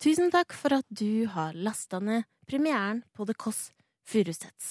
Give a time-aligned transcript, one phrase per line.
[0.00, 3.66] Tusen takk for at du har lasta ned premieren på The Kåss
[4.08, 4.68] Furuseths.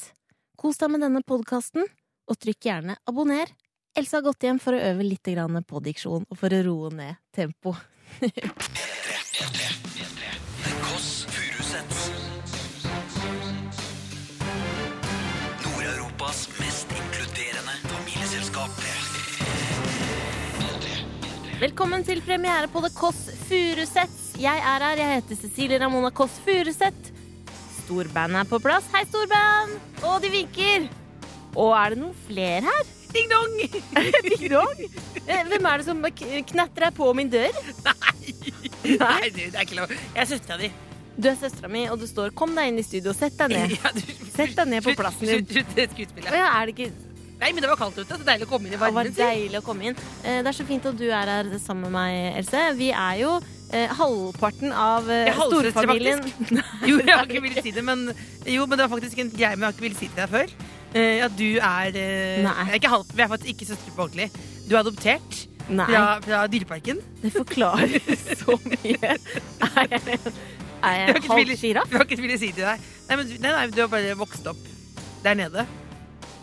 [0.57, 1.85] Kos deg med denne podkasten,
[2.25, 3.51] og trykk gjerne abonner.
[3.93, 5.29] Else har gått hjem for å øve litt
[5.69, 7.75] på diksjon og for å roe ned tempo.
[8.25, 8.31] The
[10.81, 12.09] Kåss Furuseths.
[15.61, 18.81] Nord-Europas mest inkluderende familieselskap.
[21.61, 24.28] Velkommen til premiere på The Kåss Furuseths.
[24.39, 27.09] Jeg er her, jeg heter Cecilie Ramona Kåss Furuseth.
[27.81, 28.85] Storbandet er på plass.
[28.93, 29.73] Hei, storband!
[30.07, 30.85] Og de vinker.
[31.59, 32.91] Og er det noen flere her?
[33.11, 33.55] Ding dong!
[34.29, 34.83] Ding dong.
[35.25, 36.03] Eh, Hvem er det som
[36.53, 37.57] knatrer på min dør?
[38.85, 39.91] Nei, du, det er ikke lov.
[39.91, 40.69] Jeg er søstera di.
[41.19, 43.73] Du er søstera mi, og du står 'kom deg inn i studio', sett deg ned.
[43.75, 45.43] Ja, du- Sett deg ned på plassen din.
[45.49, 46.31] Slutt, slutt skuespillet.
[46.31, 46.91] ja, er det ikke
[47.39, 48.07] Nei, men det var kaldt ute.
[48.07, 49.95] Det er deilig å komme inn i Det var deilig å komme inn.
[50.23, 52.63] Eh, Det er så fint at du er her sammen med meg, Else.
[52.75, 53.39] Vi er jo
[53.73, 56.21] eh, halvparten av eh, storfamilien.
[56.89, 58.07] Jo, jeg har ikke villet si det, men
[58.47, 60.23] Jo, men det var faktisk en greie, men jeg har ikke villet si det til
[60.23, 60.53] deg før.
[60.97, 64.29] Eh, at du er eh, er ikke halv, Vi er faktisk ikke søstre på ordentlig.
[64.69, 67.01] Du er adoptert fra, fra Dyreparken.
[67.21, 67.99] det forklarer
[68.41, 68.97] så mye.
[69.69, 70.17] Er jeg,
[70.81, 72.87] er Jeg halv sjiraff Jeg har ikke villet si det til deg.
[73.09, 74.65] Nei, men du, nei, nei, du har bare vokst opp
[75.23, 75.65] der nede.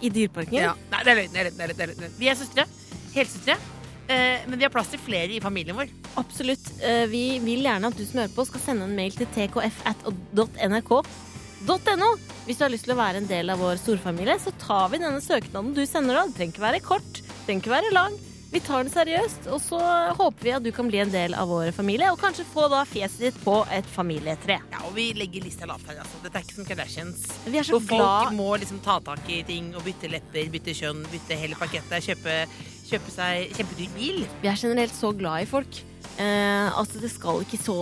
[0.04, 0.58] i Dyreparken?
[0.60, 0.74] Ja.
[0.92, 2.06] Nei, det er løgn.
[2.20, 2.66] Vi er søstre.
[3.16, 3.56] Helsøstre.
[4.08, 5.88] Eh, men vi har plass til flere i familien vår.
[6.20, 6.68] Absolutt.
[6.82, 11.02] Eh, Vi vil gjerne at du som hører på, skal sende en mail til tkf.nrk.no.
[12.46, 14.98] Hvis du har lyst til å være en del av vår storfamilie, så tar vi
[15.02, 16.14] denne søknaden du sender.
[16.22, 18.14] Den trenger ikke være kort, den trenger ikke være lang.
[18.52, 19.78] Vi tar den seriøst, og så
[20.16, 22.84] håper vi at du kan bli en del av vår familie, og kanskje få da
[22.86, 24.60] fjeset ditt på et familietre.
[24.70, 25.98] Ja, og vi legger lista lavt her.
[26.04, 26.16] altså.
[26.22, 27.26] Dette er ikke som Kardashians.
[27.50, 27.98] Vi er så glad.
[27.98, 32.06] folk må liksom ta tak i ting og bytte lepper, bytte kjønn, bytte hele pakettet.
[32.06, 32.34] Kjøpe,
[32.86, 34.24] kjøpe seg kjempedyr bil.
[34.42, 35.82] Vi er generelt så glad i folk.
[36.16, 37.74] Eh, altså, det skal ikke så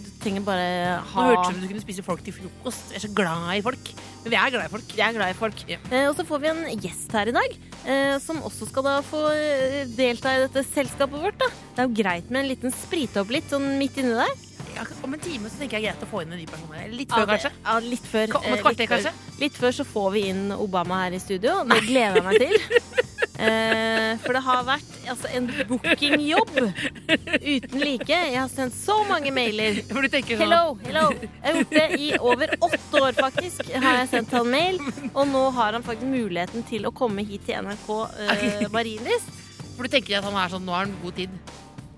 [0.00, 0.68] Du trenger bare
[1.02, 2.86] Nå ha hørtes det ut som du kunne spise folk til frokost.
[2.92, 3.90] Vi er så glad i folk.
[4.24, 4.94] Men vi er glad i folk.
[4.96, 5.64] Vi er glad i folk.
[5.68, 5.78] Ja.
[5.90, 8.94] Eh, og så får vi en gjest her i dag, eh, som også skal da
[9.04, 11.36] få eh, delta i dette selskapet vårt.
[11.42, 11.50] da.
[11.74, 14.34] Det er jo greit med en liten sprite opp litt sånn midt inni der.
[14.74, 16.74] Ja, om en time så tenker jeg greit å få inn en ny person.
[16.94, 17.38] Litt før, okay.
[17.38, 17.52] kanskje.
[17.62, 18.36] Ja, litt før.
[18.40, 18.92] Om et eh, kvarter, litt før.
[18.94, 19.40] kanskje?
[19.44, 21.60] Litt før så får vi inn Obama her i studio.
[21.70, 22.60] Det gleder jeg meg til.
[23.34, 28.06] Eh, for det har vært altså, en bookingjobb uten like.
[28.14, 29.80] Jeg har sendt så mange mailer.
[29.90, 31.08] For du tenker sånn Hello, hello.
[31.18, 33.66] Jeg har gjort det i over åtte år, faktisk.
[33.74, 34.78] Har jeg sendt han mail.
[35.10, 37.90] Og nå har han faktisk muligheten til å komme hit til NRK
[38.22, 39.34] eh, Marienlyst.
[39.74, 41.38] For du tenker at han er sånn Nå har han god tid.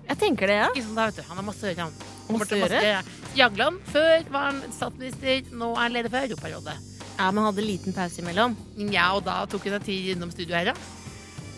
[0.07, 0.69] Jeg tenker det, ja.
[0.73, 1.25] Sånn du.
[1.29, 2.16] Han har masse gjøre, han.
[2.27, 3.01] Kommer til å?
[3.37, 3.81] Jagland.
[3.93, 6.77] Før var han statsminister, nå er han leder for Europarådet.
[7.17, 8.55] Ja, Men hadde liten pause imellom.
[8.93, 10.77] Ja, og da tok hun seg tid innom studio her, ja.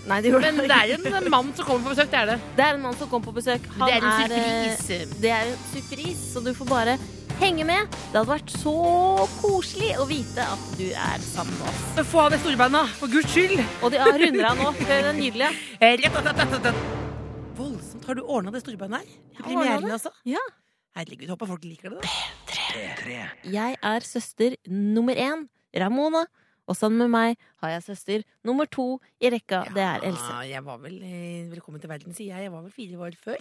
[0.08, 2.38] Nei, det Men det er en mann som kommer på besøk, det er det.
[2.56, 3.66] Det er en mann som kommer på besøk.
[3.76, 5.22] Han Det er en eh, surprise.
[5.22, 6.96] Det er en surprise, så du får bare
[7.40, 7.98] henge med.
[8.12, 8.76] Det hadde vært så
[9.40, 12.08] koselig å vite at du er sammen med oss.
[12.10, 13.60] Få av deg storbeina, for guds skyld!
[13.84, 14.72] Og de har runder av nå.
[14.80, 15.52] Det nydelig.
[15.80, 16.98] Eh, rett, rett, rett, rett, rett.
[17.60, 18.08] Voldsomt.
[18.08, 19.22] Har du ordna det storbeinet her?
[19.42, 20.16] Har Premieren, altså?
[20.28, 20.42] Ja.
[21.00, 22.02] Herregud, håper folk liker det.
[22.04, 22.10] da.
[22.50, 23.20] P3.
[23.54, 25.46] Jeg er søster nummer én,
[25.80, 26.26] Ramona.
[26.70, 29.64] Og sammen med meg har jeg søster nummer to i rekka.
[29.74, 30.34] Det er Else.
[30.52, 32.44] Jeg var vel, eh, Velkommen til verden, sier jeg.
[32.50, 33.40] Jeg var vel fire år før.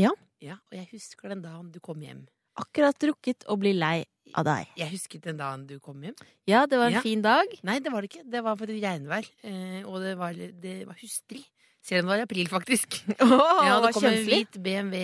[0.00, 0.10] Ja.
[0.40, 0.56] ja.
[0.72, 2.24] Og jeg husker den dagen du kom hjem.
[2.58, 4.00] Akkurat rukket å bli lei
[4.34, 4.72] av deg.
[4.80, 6.16] Jeg husket den dagen du kom hjem.
[6.48, 7.04] Ja, det var en Ja.
[7.04, 7.46] fin dag.
[7.62, 8.24] Nei, det var det ikke.
[8.28, 9.28] Det var for et regnvær.
[9.44, 11.44] Eh, og det var, det var hustrig.
[11.84, 12.98] Selv om det var i april, faktisk.
[13.24, 14.98] Oh, ja, det kom en hvit BMW,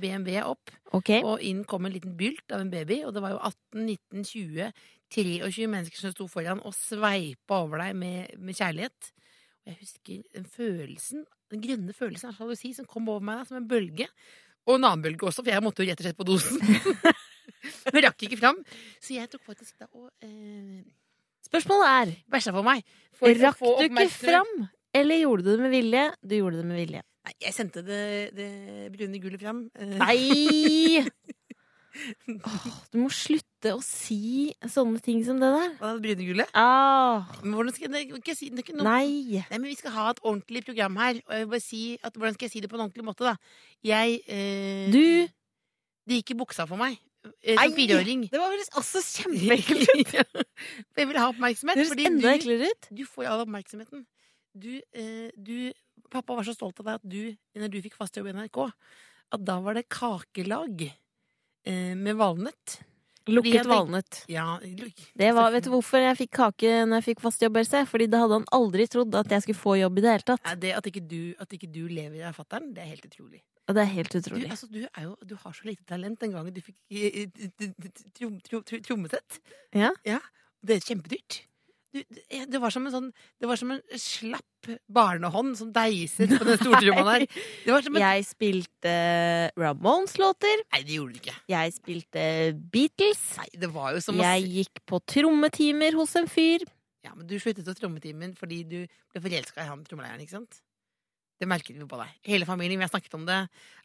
[0.00, 0.72] BMW opp.
[0.96, 1.22] okay.
[1.22, 4.24] Og inn kom en liten bylt av en baby, og det var jo 18, 19,
[4.30, 4.72] 20,
[5.14, 9.12] 23 mennesker som sto foran og sveipa over deg med, med kjærlighet.
[9.64, 11.22] Og jeg husker den følelsen,
[11.52, 14.08] den grønne følelsen av sjalusi som kom over meg da, som en bølge.
[14.64, 16.60] Og en annen bølge også, for jeg måtte jo rett og slett på dosen.
[17.92, 18.60] Men rakk ikke fram.
[19.02, 20.82] Så jeg tok faktisk da og eh,
[21.44, 22.80] Spørsmålet er bæsja på meg.
[23.18, 24.52] for Rakk du ikke fram,
[24.94, 26.04] eller gjorde du det med vilje?
[26.22, 27.02] Du gjorde det med vilje.
[27.24, 28.00] Nei, jeg sendte det,
[28.36, 28.48] det
[28.92, 29.62] brune gullet fram.
[29.96, 31.04] Nei!
[32.44, 35.70] oh, du må slutte å si sånne ting som det der.
[35.78, 36.50] Hva er det brune gullet?
[36.58, 39.40] Ah, Men hvordan skal jeg, ikke si, det er ikke noe nei.
[39.40, 41.22] Nei, men Vi skal ha et ordentlig program her.
[41.24, 43.24] Og jeg vil bare si at, Hvordan skal jeg si det på en ordentlig måte?
[43.30, 43.34] da?
[43.86, 45.00] Jeg eh, Du
[46.04, 46.98] Det gikk i buksa for meg
[47.40, 48.26] eh, som fireåring.
[48.28, 50.42] Det var vel også kjempeekkelt ut.
[50.98, 51.80] Jeg vil ha oppmerksomhet.
[51.80, 52.90] Det høres enda eklere ut.
[52.92, 54.04] du får all oppmerksomheten.
[54.54, 55.72] Du, eh, du
[56.10, 58.58] Pappa var så stolt av deg at du, når du fikk fast jobb i NRK,
[59.34, 60.84] at da var det kakelag
[61.66, 62.80] eh, med valnøtt.
[63.26, 64.18] Lukket valnøtt.
[64.28, 67.56] Ja, luk- Det var, vet du hvorfor jeg fikk kake når jeg fikk fast jobb,
[67.56, 67.80] Else?
[67.88, 70.44] Fordi det hadde han aldri trodd at jeg skulle få jobb i det hele tatt.
[70.44, 73.40] Ja, det at ikke du, at ikke du lever av fatter'n, det er helt utrolig.
[73.66, 76.32] Ja, det er helt Du, altså, du, er jo, du har så lite talent den
[76.36, 78.04] gangen du fikk trommesett.
[78.20, 79.40] eh, trom- trommesett.
[80.04, 80.20] Ja.
[80.62, 81.40] Det er kjempedyrt.
[81.94, 86.44] Du, det- var som en sånn Det var som en slapp barnehånd som deiset på
[86.48, 87.26] den stortromma der.
[87.66, 88.94] Det var som en, Jeg spilte
[89.60, 90.64] Ramones-låter.
[90.74, 91.36] Nei, det gjorde du ikke.
[91.52, 92.24] Jeg spilte
[92.74, 93.22] Beatles.
[93.38, 96.64] Nei, det var jo som å Jeg gikk på trommetimer hos en fyr.
[97.04, 98.78] Ja, men du sluttet å trommetimen fordi du
[99.12, 100.63] ble forelska i han trommeleieren, ikke sant?
[101.40, 102.10] Det merket vi på deg.
[102.28, 103.38] Hele familien, vi har snakket om det.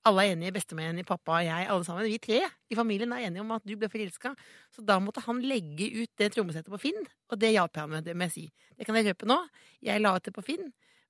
[0.06, 2.06] Alle er enige, bestemor enig, pappa og jeg, alle sammen.
[2.06, 4.36] Vi tre i familien er enige om at du ble forelska.
[4.76, 7.02] Så da måtte han legge ut det trommesettet på Finn,
[7.32, 8.46] og det hjalp jeg med, det må jeg si.
[8.78, 9.40] Det kan jeg røpe nå.
[9.86, 10.70] Jeg la ut det på Finn.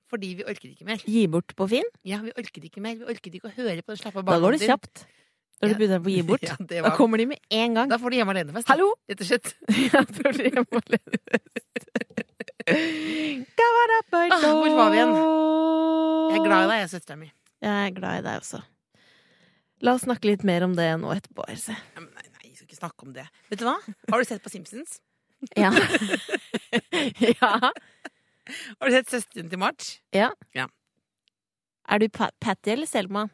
[0.09, 1.03] Fordi vi orket ikke mer.
[1.05, 1.85] Gi bort på Finn.
[2.07, 2.95] Ja, vi orket ikke mer.
[2.97, 5.03] Vi orket ikke å høre på den slappe Da går det kjapt.
[5.59, 6.43] Når du begynner å gi bort.
[6.49, 7.89] Ja, det Da kommer de med en gang.
[7.91, 8.69] da får du hjemme alene-fest.
[8.71, 8.93] Hallo!
[9.09, 9.53] Rett og slett.
[9.93, 10.31] Ja, da
[14.29, 15.13] Ah, hvor var vi igjen?
[16.29, 17.29] Jeg er glad i deg, jeg, søstera mi.
[17.63, 18.59] Jeg er glad i deg også.
[19.85, 21.73] La oss snakke litt mer om det nå etterpå, Else.
[21.95, 23.25] Ja, Nei, nei, jeg skal ikke snakke om det.
[23.49, 23.77] Vet du hva?
[24.11, 24.99] Har du sett på Simpsons?
[25.57, 25.71] Ja.
[27.39, 27.51] ja.
[27.71, 29.93] Har du sett søsteren til March?
[30.15, 30.31] Ja
[31.87, 33.27] Er du Pa- Patty eller Selma?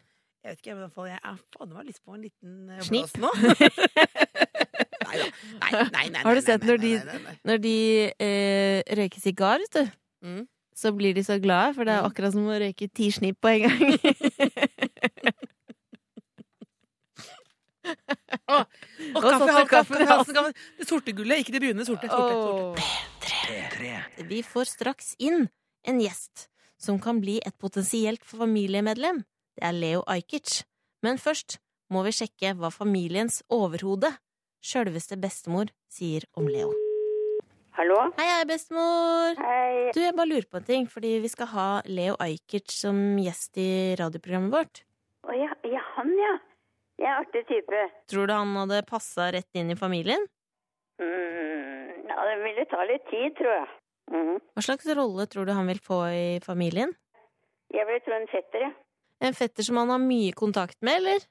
[0.45, 2.51] Jeg vet ikke, men hvert fall jeg er faen meg lyst på en liten
[2.85, 3.21] Snipp Snip.
[3.23, 3.29] nå.
[5.05, 5.25] nei da.
[5.57, 6.21] Nei, nei, nei, nei.
[6.27, 7.01] Har du sett når de-.
[7.49, 7.73] Når de
[8.13, 9.85] eh, røyker sigar, vet du,
[10.25, 10.45] Mm.
[10.73, 12.07] så blir de så glade, for det er Mm.
[12.11, 13.81] akkurat som å røyke ti snipp på en gang.
[17.85, 18.57] Å,
[19.13, 20.53] Og kaffe, halv, kaffe, kaffe.
[20.79, 21.85] Det sorte gullet, ikke det brune.
[21.85, 22.09] Sorte.
[22.09, 22.33] sorte,
[23.21, 24.25] sorte.
[24.29, 25.47] Vi får straks inn
[25.85, 26.47] en gjest
[26.81, 29.21] som kan bli et potensielt familiemedlem.
[29.55, 30.63] Det er Leo Ajkic.
[31.05, 31.59] Men først
[31.93, 34.09] må vi sjekke hva familiens overhode,
[34.65, 36.73] sjølveste bestemor, sier om Leo.
[37.75, 37.97] Hallo?
[38.17, 39.39] Hei, hei, bestemor!
[39.39, 39.91] Hei.
[39.95, 43.59] Du, jeg bare lurer på en ting, fordi vi skal ha Leo Ajkic som gjest
[43.59, 43.69] i
[43.99, 44.83] radioprogrammet vårt.
[45.27, 46.35] Å ja, ja, han, ja.
[46.99, 47.81] Jeg er artig type.
[48.11, 50.23] Tror du han hadde passa rett inn i familien?
[51.03, 53.67] Mm, ja, det ville ta litt tid, tror jeg.
[54.15, 54.37] Mm.
[54.55, 56.95] Hva slags rolle tror du han vil få i familien?
[57.75, 58.75] Jeg vil tro en fetter, jeg.
[59.25, 61.25] En fetter som han har mye kontakt med, eller?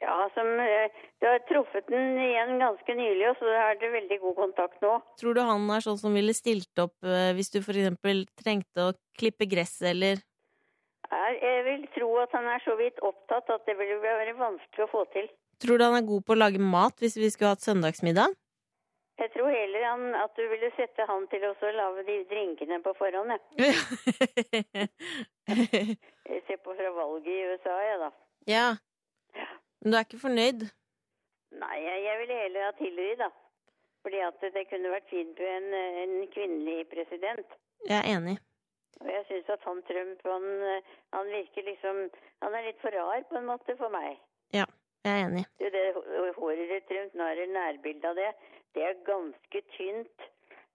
[0.00, 0.88] Ja, som eh,
[1.20, 4.94] Du har truffet den igjen ganske nylig, og så har dere veldig god kontakt nå.
[5.20, 8.86] Tror du han er sånn som ville stilt opp eh, hvis du for eksempel trengte
[8.86, 10.22] å klippe gresset, eller
[11.10, 14.86] Er, jeg vil tro at han er så vidt opptatt at det vil være vanskelig
[14.86, 15.26] å få til.
[15.60, 18.32] Tror du han er god på å lage mat hvis vi skulle hatt søndagsmiddag?
[19.20, 22.94] Jeg tror heller han, at du ville sette han til å lage de drinkene på
[22.96, 23.40] forhånd, jeg.
[26.30, 28.10] Jeg ser på fra valget i USA, jeg, da.
[28.48, 28.66] ja.
[29.80, 30.64] Men du er ikke fornøyd?
[31.60, 33.28] Nei, jeg, jeg ville heller ha Hillary, da.
[34.04, 35.68] Fordi at det kunne vært fint med en,
[36.04, 37.54] en kvinnelig president.
[37.88, 38.36] Jeg er enig.
[39.00, 40.46] Og jeg syns at han Trump, han,
[41.16, 42.02] han virker liksom
[42.44, 44.18] Han er litt for rar, på en måte, for meg.
[44.56, 44.66] Ja,
[45.04, 45.44] Jeg er enig.
[45.60, 48.30] Du, det hå- håret til Trump, nå er det nærbilde av det.
[48.74, 50.26] Det er ganske tynt.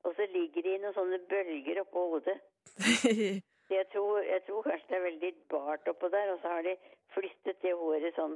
[0.06, 2.38] Og så ligger det i noen sånne bølger oppå hodet.
[3.74, 6.76] Jeg tror, jeg tror kanskje det er veldig bart oppå der, og så har de
[7.16, 8.36] flyttet det håret sånn.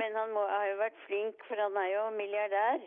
[0.00, 2.84] Men han må, har jo vært flink, for han er jo milliardær.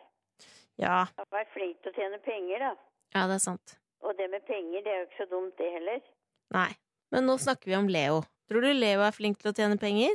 [0.81, 0.99] ja.
[1.17, 2.71] Han har vært flink til å tjene penger, da.
[3.17, 3.75] ja, det er sant.
[4.05, 6.05] Og det med penger, det er jo ikke så dumt, det heller.
[6.53, 6.69] Nei.
[7.13, 8.21] Men nå snakker vi om Leo.
[8.49, 10.13] Tror du Leo er flink til å tjene penger?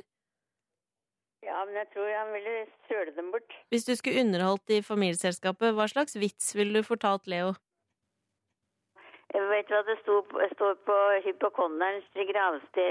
[1.51, 3.55] Ja, men jeg tror han ville søle dem bort.
[3.75, 7.51] Hvis du skulle underholdt i familieselskapet, hva slags vits ville du fortalt Leo?
[9.35, 10.97] Jeg vet hva det står på
[11.27, 12.85] hypokonderens gravste,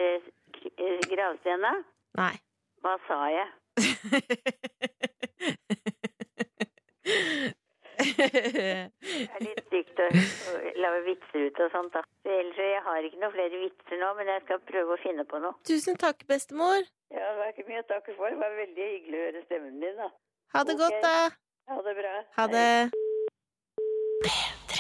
[1.12, 1.72] gravstena?
[2.20, 2.36] Nei.
[2.84, 3.48] Hva sa jeg?
[8.00, 12.04] Det er litt stygt å, å lage vitser ut og sånt, da.
[12.24, 15.26] Så Ellers jeg har ikke noen flere vitser nå, men jeg skal prøve å finne
[15.28, 15.58] på noe.
[15.68, 16.88] Tusen takk, bestemor.
[17.12, 18.32] Ja, det var ikke mye å takke for.
[18.32, 20.10] Det var veldig hyggelig å høre stemmen din, da.
[20.56, 20.84] Ha det okay.
[20.86, 21.16] godt, da.
[21.70, 22.16] Ha det bra.
[22.40, 22.68] Ha det.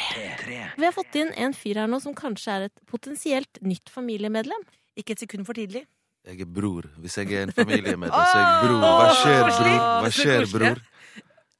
[0.09, 0.59] P3.
[0.77, 4.63] Vi har fått inn en fyr her nå som kanskje er et potensielt nytt familiemedlem.
[4.99, 5.85] Ikke et sekund for tidlig.
[6.27, 6.89] Jeg er bror.
[6.99, 8.81] Hvis jeg er en familiemedlem, så er jeg bror.
[8.83, 9.77] Hva skjer, bror?
[10.03, 10.81] Hva skjer, bror?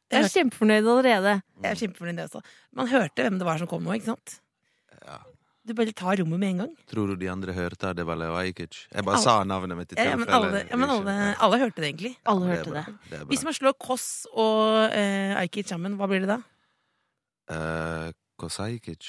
[0.10, 1.34] Jeg er kjempefornøyd allerede.
[1.64, 2.42] Jeg er kjempefornøyd, også.
[2.74, 4.40] Man hørte hvem det var som kom nå, ikke sant?
[5.06, 5.20] Ja.
[5.70, 6.72] Du bare tar rommet med en gang.
[6.90, 8.88] Tror du de andre hørte det var Leo Ajkic?
[8.90, 11.84] Jeg bare Alle- sa navnet mitt i Ja, men alle, ja, men alle, alle hørte
[11.84, 12.16] det egentlig.
[12.26, 12.96] Alle Det hørte det.
[13.12, 16.40] Det Hvis man slår Koss og eh, Ajkic sammen, hva blir det da?
[17.50, 19.06] Uh, Kosajkic.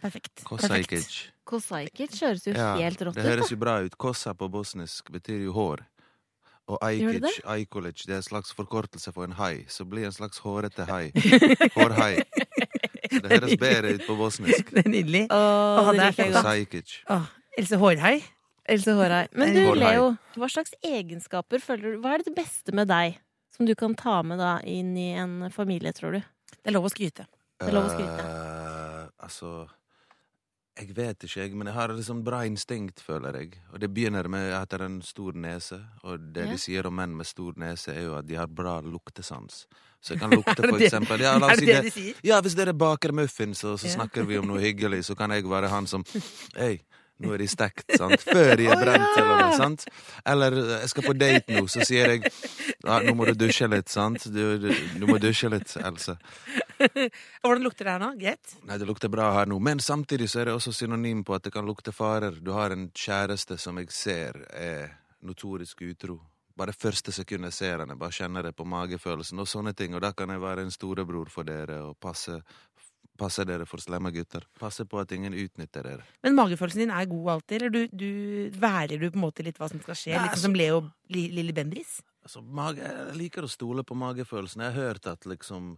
[0.00, 0.44] Perfekt.
[0.46, 1.32] Kosajkic.
[1.48, 3.22] Kosaikic høres jo Ja, helt rått ut.
[3.22, 3.96] det høres jo bra ut.
[3.98, 5.84] Kossa på bosnisk betyr jo hår.
[6.68, 7.22] Og Gjør det
[8.06, 9.64] det er en slags forkortelse for en hai.
[9.72, 11.10] Så blir en slags hårete hai.
[11.76, 12.18] Hårhai.
[13.08, 14.70] Det høres bedre ut på bosnisk.
[14.74, 15.22] Det er nydelig.
[15.32, 15.38] Åh,
[15.80, 16.98] Åh, det det er liker jeg godt.
[17.14, 18.18] Åh, Else Hårhai.
[18.68, 19.24] Else Hårhai.
[19.32, 19.62] Men du.
[19.80, 23.16] Leo, hva slags egenskaper føler du Hva er det beste med deg
[23.56, 26.20] som du kan ta med da inn i en familie, tror du?
[26.52, 27.24] Det er lov å skryte.
[27.58, 28.28] Det er lov å skryte.
[28.28, 29.54] Uh, altså
[30.78, 33.56] Jeg vet ikke, jeg, men jeg har liksom bra instinkt, føler jeg.
[33.74, 36.52] Og det begynner med at jeg har en stor nese, og det Ja.
[36.52, 39.64] de sier om menn med stor nese, er jo at de har bra luktesans.
[40.00, 42.14] Så jeg kan lukte, for eksempel ja, Er det det det, de sier?
[42.22, 45.42] ja, hvis dere baker muffins, og så snakker vi om noe hyggelig, så kan jeg
[45.50, 46.04] være han som
[46.56, 46.78] Hei,
[47.18, 48.20] nå er de stekt, sant?
[48.22, 49.24] Før de er brent, ja!
[49.24, 49.84] eller noe, sant?
[50.24, 52.22] Eller jeg skal på date nå, så sier jeg
[52.86, 54.22] ja, nå må du dusje litt, sant?
[54.30, 56.14] Du, du, du må dusje litt, Else.
[57.42, 58.10] Hvordan lukter det her nå?
[58.20, 58.54] Greit?
[58.68, 61.44] Nei, det lukter bra her nå, men samtidig så er det også synonym på at
[61.48, 62.38] det kan lukte farer.
[62.44, 64.92] Du har en kjæreste som jeg ser er
[65.26, 66.18] notorisk utro.
[66.58, 70.02] Bare første sekund jeg ser henne, bare kjenner det på magefølelsen og sånne ting, og
[70.02, 72.40] da kan jeg være en storebror for dere og passe,
[73.18, 74.42] passe dere for slemme gutter.
[74.58, 76.06] Passe på at ingen utnytter dere.
[76.26, 79.58] Men magefølelsen din er god alltid, eller du, du værer du på en måte litt
[79.62, 80.16] hva som skal skje?
[80.16, 80.80] Nei, Litt altså- som Leo
[81.14, 82.00] Li- Lille Bendris?
[82.26, 84.66] Altså, mage, jeg liker å stole på magefølelsen.
[84.66, 85.76] Jeg har hørt at liksom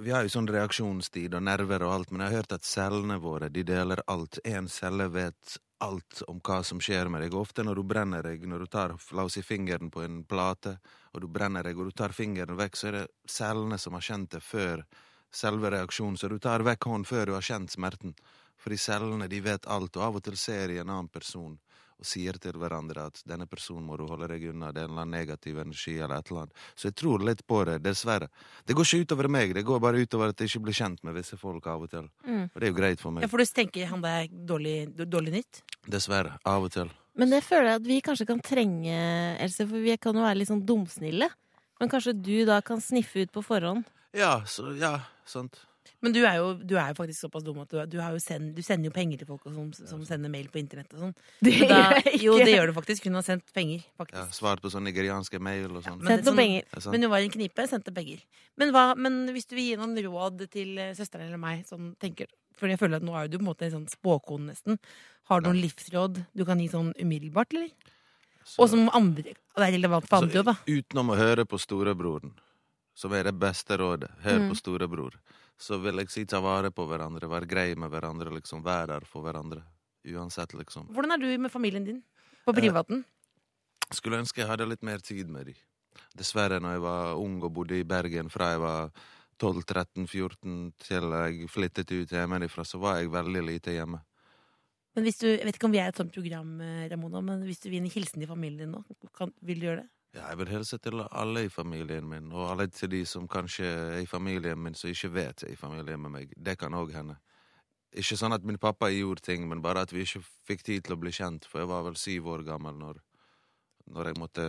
[0.00, 3.16] Vi har jo sånn reaksjonstid og nerver og alt, men jeg har hørt at cellene
[3.20, 4.38] våre de deler alt.
[4.44, 7.36] Én celle vet alt om hva som skjer med deg.
[7.36, 10.76] Ofte når du brenner deg, når du tar la oss si fingeren på en plate,
[11.14, 14.04] og du brenner deg, og du tar fingeren vekk, så er det cellene som har
[14.04, 14.84] kjent det før
[15.32, 16.20] selve reaksjonen.
[16.20, 18.14] Så du tar vekk hånden før du har kjent smerten.
[18.60, 21.56] Fordi cellene de vet alt, og av og til ser de en annen person
[22.00, 24.94] og sier til hverandre at denne personen må du holde deg unna, det er en
[24.94, 26.62] eller annen negativ energi eller et eller annet.
[26.74, 28.30] Så jeg tror litt på det, dessverre.
[28.64, 31.18] Det går ikke utover meg, det går bare utover at jeg ikke blir kjent med
[31.18, 32.08] visse folk av og til.
[32.24, 32.46] Mm.
[32.48, 33.26] Og det er jo greit for meg.
[33.26, 35.62] Ja, for du tenker han det er dårlig, dårlig nytt?
[35.90, 36.38] Dessverre.
[36.48, 36.90] Av og til.
[37.20, 38.98] Men det føler jeg at vi kanskje kan trenge,
[39.42, 41.28] Else, for vi kan jo være litt sånn dumsnille.
[41.80, 43.88] Men kanskje du da kan sniffe ut på forhånd?
[44.16, 45.60] Ja, så ja, sant.
[46.02, 48.18] Men du er jo, du er jo faktisk såpass dum at du, du, har jo
[48.24, 51.00] send, du sender jo penger til folk og sånn, som sender mail på internett og
[51.02, 51.14] sånn.
[51.44, 52.22] Det da- gjør jeg ikke.
[52.24, 53.04] Jo, det gjør du faktisk.
[53.04, 54.24] Hun har sendt penger, Ja.
[54.32, 55.98] Svart på sånn nigerianske mail og sånn.
[56.00, 56.90] Men er noen sånn-.
[56.92, 58.22] Men hun var i en knipe, sendte penger.
[58.56, 61.92] Men, hva, men hvis du vil gi noen råd til eh, søsteren eller meg, sånn
[62.00, 62.26] tenker
[62.56, 64.76] For jeg føler at nå er du på en måte en sånn spåkone, nesten.
[65.30, 67.70] Har du noen livsråd du kan gi sånn umiddelbart, eller?
[68.44, 69.36] Så- Og som andre Det
[69.68, 70.54] er relevant for andre òg, da.
[70.66, 72.32] Utenom å høre på storebroren,
[72.94, 74.48] som er det beste rådet, hør Mm.
[74.50, 75.12] på storebror,
[75.60, 78.62] så vil jeg si ta vare på hverandre, være grei med hverandre, liksom.
[78.64, 79.62] Være der for hverandre.
[80.08, 80.88] Uansett, liksom.
[80.94, 82.02] Hvordan er du med familien din?
[82.46, 83.04] På Eh, privaten?
[83.92, 85.54] Skulle ønske jeg hadde litt mer tid med dem.
[86.16, 88.90] Dessverre, når jeg var ung og bodde i Bergen fra jeg var
[89.40, 94.00] 12-13-14 til jeg flyttet ut hjemmefra, så var jeg veldig lite hjemme.
[94.94, 97.42] Men hvis du, Jeg vet ikke om vi er et sånt program, eh, Ramona, men
[97.46, 99.88] hvis du vil gi en hilsen til familien din nå, kan, vil du gjøre det?
[100.10, 103.66] Ja, jeg vil hilse til alle i familien min, og alle til de som kanskje
[103.66, 106.32] er i familien min som ikke vet er i familien med meg.
[106.36, 107.14] Det kan òg hende.
[107.94, 110.96] Ikke sånn at min pappa gjorde ting, men bare at vi ikke fikk tid til
[110.96, 112.98] å bli kjent, for jeg var vel syv år gammel når,
[113.90, 114.46] når jeg måtte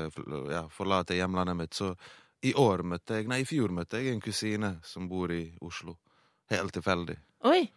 [0.50, 1.78] ja, forlate hjemlandet mitt.
[1.78, 1.94] Så
[2.42, 5.98] i år møtte jeg, nei, i fjor møtte jeg en kusine som bor i Oslo.
[6.50, 7.20] Helt tilfeldig.
[7.50, 7.68] Oi!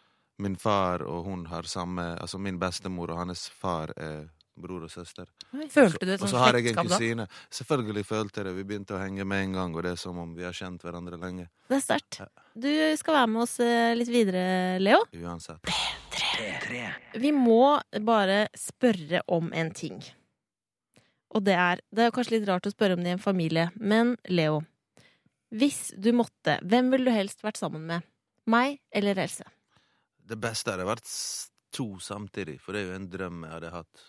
[0.40, 4.24] Min far og hun har samme Altså min bestemor og hans far er
[4.56, 5.28] bror og søster.
[5.70, 7.26] Følte du et Og så har jeg en kusine.
[7.52, 8.54] Selvfølgelig følte jeg det.
[8.58, 10.84] Vi begynte å henge med en gang, og det er som om vi har kjent
[10.86, 11.48] hverandre lenge.
[11.68, 12.20] Det er sterkt.
[12.54, 12.70] Du
[13.00, 14.44] skal være med oss eh, litt videre,
[14.82, 15.00] Leo.
[15.24, 15.72] Uansett.
[16.14, 16.84] P3.
[17.22, 19.98] Vi må bare spørre om en ting.
[21.34, 23.70] Og det er Det er kanskje litt rart å spørre om det i en familie,
[23.74, 24.62] men Leo.
[25.54, 28.06] Hvis du måtte, hvem ville du helst vært sammen med?
[28.50, 29.46] Meg eller Else?
[30.24, 31.10] Det beste hadde vært
[31.74, 34.04] to samtidig, for det er jo en drøm jeg hadde hatt.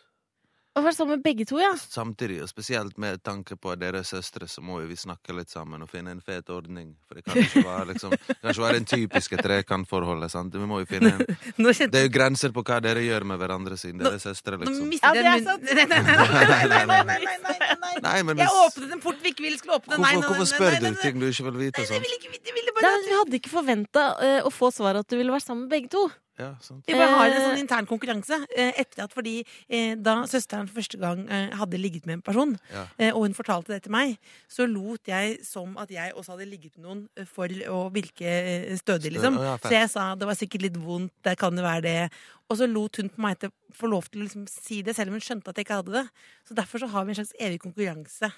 [0.76, 1.70] Å være sammen med begge to, ja.
[1.80, 5.32] Samtidig, og spesielt med tanke på at dere er søstre, så må jo vi snakke
[5.32, 6.90] litt sammen og finne en fet ordning.
[7.08, 10.34] For det kan ikke være, liksom, Kanskje ikke være en typiske trekantforholdet.
[10.34, 10.58] sant?
[10.60, 11.24] Vi må jo finne en...
[11.56, 11.94] Kjent...
[11.94, 14.92] Det er jo grenser på hva dere gjør med hverandre siden dere er søstre, liksom.
[15.00, 15.64] Ja, det er sant!
[15.64, 16.84] Nei, nei, nei!
[16.92, 20.02] nei, nei, nei, nei, men, Jeg åpnet en port vi ikke ville skulle åpne.
[20.04, 21.88] Hvorfor, hvorfor spør du ting du ikke vil vite?
[21.88, 22.04] Sånn?
[22.04, 22.92] Nei, jeg ville ikke, jeg ville bare...
[22.92, 25.78] Nei, vi hadde ikke forventa uh, å få svaret at du ville være sammen med
[25.78, 26.04] begge to.
[26.38, 28.46] Ja, bare har en sånn intern konkurranse.
[28.56, 32.22] eh, Etter at fordi eh, Da søsteren for første gang eh, hadde ligget med en
[32.22, 32.88] person, Ja.
[33.00, 34.18] eh, og hun fortalte det til meg,
[34.50, 38.26] så lot jeg som at jeg også hadde ligget med noen eh, for å virke
[38.28, 39.40] eh, stødig, liksom.
[39.40, 39.58] Ja.
[39.64, 42.12] Så jeg sa det var sikkert litt vondt, det kan jo være det.
[42.50, 45.10] Og så lot hun på meg til få lov til å liksom si det, selv
[45.10, 46.06] om hun skjønte at jeg ikke hadde det.
[46.48, 48.30] Så derfor så har vi en slags evig konkurranse,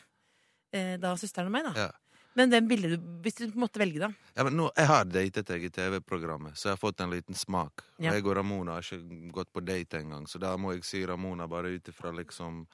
[0.74, 1.90] eh, da søsteren og meg, da.
[2.38, 4.12] Men hvem ville du, hvis du måtte velge, da?
[4.38, 7.38] Ja, men nå, jeg har datet deg i TV-programmet, så jeg har fått en liten
[7.38, 7.82] smak.
[7.98, 8.12] Ja.
[8.14, 11.48] Jeg og Ramona har ikke gått på date engang, så da må jeg si Ramona
[11.50, 12.68] bare ut ifra liksom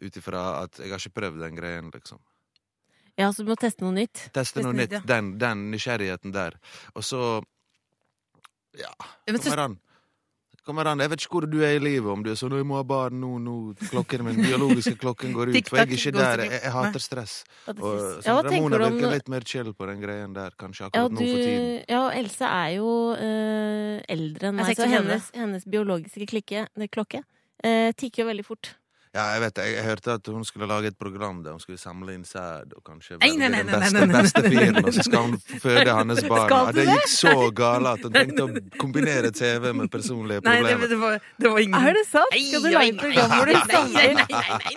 [0.00, 2.18] at jeg har ikke prøvd den greien, liksom.
[3.20, 4.30] Ja, så du må teste noe nytt.
[4.32, 4.94] Teste noe Teste nytt.
[4.96, 5.00] ja.
[5.04, 6.56] Den, den nysgjerrigheten der.
[6.94, 7.42] Og så
[8.78, 8.88] Ja,
[9.26, 9.78] Ja, men så- kommer an.
[10.66, 11.00] Kommer an.
[11.00, 12.84] Jeg vet ikke hvor du er i livet, om du er sånn 'Jeg må ha
[12.84, 13.54] barn nå, nå
[13.90, 15.68] klokken min, biologiske klokken går ut'.
[15.68, 16.42] For jeg er ikke der.
[16.44, 17.44] Jeg, jeg hater stress.
[17.66, 20.34] Og ja, hva Sandra tenker Mona du om virker litt mer chill på den greien
[20.36, 21.14] der, kanskje Ja, du...
[21.14, 21.84] nå for tiden.
[21.88, 26.90] ja, og Else er jo eh, eldre enn meg, så hennes, hennes biologiske klikke, det,
[26.92, 27.24] klokke
[27.64, 28.74] eh, tikker jo veldig fort.
[29.10, 29.62] Ja, jeg vet det.
[29.66, 32.76] Jeg, jeg hørte at hun skulle lage et program der hun skulle samle inn sæd
[32.76, 35.32] og kanskje Nei, velge nei, nei, den beste, beste fyren, og så skal hun
[35.64, 36.52] føde hans barn.
[36.52, 40.76] Ja, det gikk så gale at hun tenkte å kombinere TV med personlige Nei, det,
[40.76, 40.92] problemer.
[40.92, 42.36] det, var, det var ingen Er det sant?
[42.38, 44.20] Skal du lage et program hvor du samler,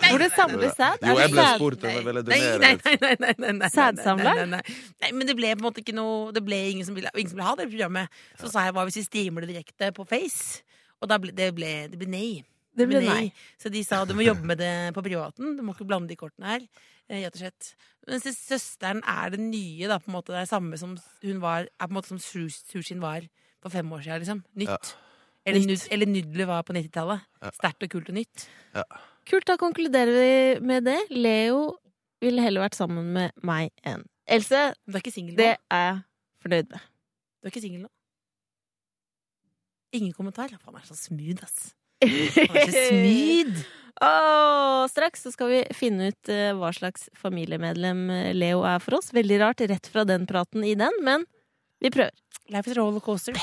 [0.08, 1.06] hvor du samler sæd?
[1.06, 3.70] Jo, Er jeg ble spurt om jeg ville donere.
[3.74, 4.42] Sædsamler?
[4.50, 7.30] Nei, men det ble på en måte ikke noe Det ble ingen som ville, ingen
[7.30, 8.18] som ville ha det programmet.
[8.40, 10.64] Så sa jeg hva hvis vi streamer det direkte på Face?
[10.98, 12.28] Og da ble det, ble, det ble nei.
[12.76, 13.32] Det ble nei.
[13.60, 15.56] Så de sa du må jobbe med det på privaten.
[15.56, 16.64] Du må ikke blande de kortene her.
[17.08, 17.74] eh, Rett og slett.
[18.08, 19.98] Mens søsteren er det nye, da.
[19.98, 23.00] På en måte Det er samme som hun var Er på en måte som sushien
[23.00, 23.22] var
[23.62, 24.44] for fem år siden, liksom.
[24.56, 24.68] Nytt.
[24.68, 25.00] Ja.
[25.46, 25.68] Eller, Nytt.
[25.68, 27.20] nud, eller nudler var på 90-tallet.
[27.42, 27.50] Ja.
[27.52, 28.48] Sterkt og kult og nytt.
[29.28, 30.98] Kult, da konkluderer vi med det.
[31.10, 31.78] Leo
[32.20, 34.72] ville heller vært sammen med meg enn Else.
[34.88, 35.36] Du er ikke singel nå?
[35.36, 35.98] Det er jeg
[36.40, 36.80] fornøyd med.
[37.42, 37.90] Du er ikke singel nå?
[39.94, 40.48] Ingen kommentar?
[40.58, 41.74] Faen, han er så smooth, ass.
[42.02, 43.54] Er så smid!
[44.02, 48.98] Åh, straks så skal vi finne ut eh, hva slags familiemedlem eh, Leo er for
[48.98, 49.12] oss.
[49.14, 51.24] Veldig rart rett fra den praten i den, men
[51.84, 52.12] vi prøver.
[52.52, 53.38] Life is rollercoaster.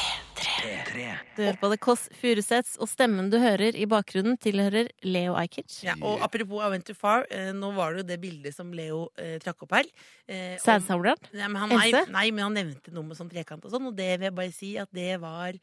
[0.61, 1.05] P3.
[1.35, 5.79] Du hører på The Kåss Furuseths, og stemmen du hører i bakgrunnen, tilhører Leo Ajkic.
[5.85, 8.69] Ja, og apropos I went too far, eh, nå var det jo det bildet som
[8.75, 9.89] Leo eh, trakk opp her.
[10.29, 11.31] Eh, Sædsamleren.
[11.33, 13.97] Nei, men han, nei, nei, men han nevnte noe med sånn trekant og sånn, og
[13.97, 15.57] det vil jeg bare si at det var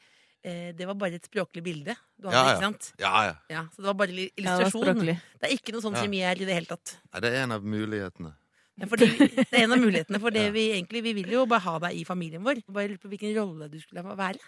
[0.45, 1.97] eh, det var bare et språklig bilde.
[2.21, 2.55] Du hadde, Ja, ja.
[2.55, 2.93] ikke sant?
[2.99, 3.35] Ja, ja.
[3.51, 5.05] Ja, så det var bare li- Ja, det illustrasjon.
[5.07, 6.03] det er ikke noe sånn Ja.
[6.03, 6.97] kjemi her i det hele tatt.
[7.13, 8.35] Nei, Det er en av mulighetene.
[8.79, 9.07] Ja, fordi,
[9.51, 10.51] det er en av mulighetene, for det Ja.
[10.51, 12.63] vi egentlig Vi vil jo bare ha deg i familien vår.
[12.69, 14.39] Bare lurer på hvilken rolle du skulle være.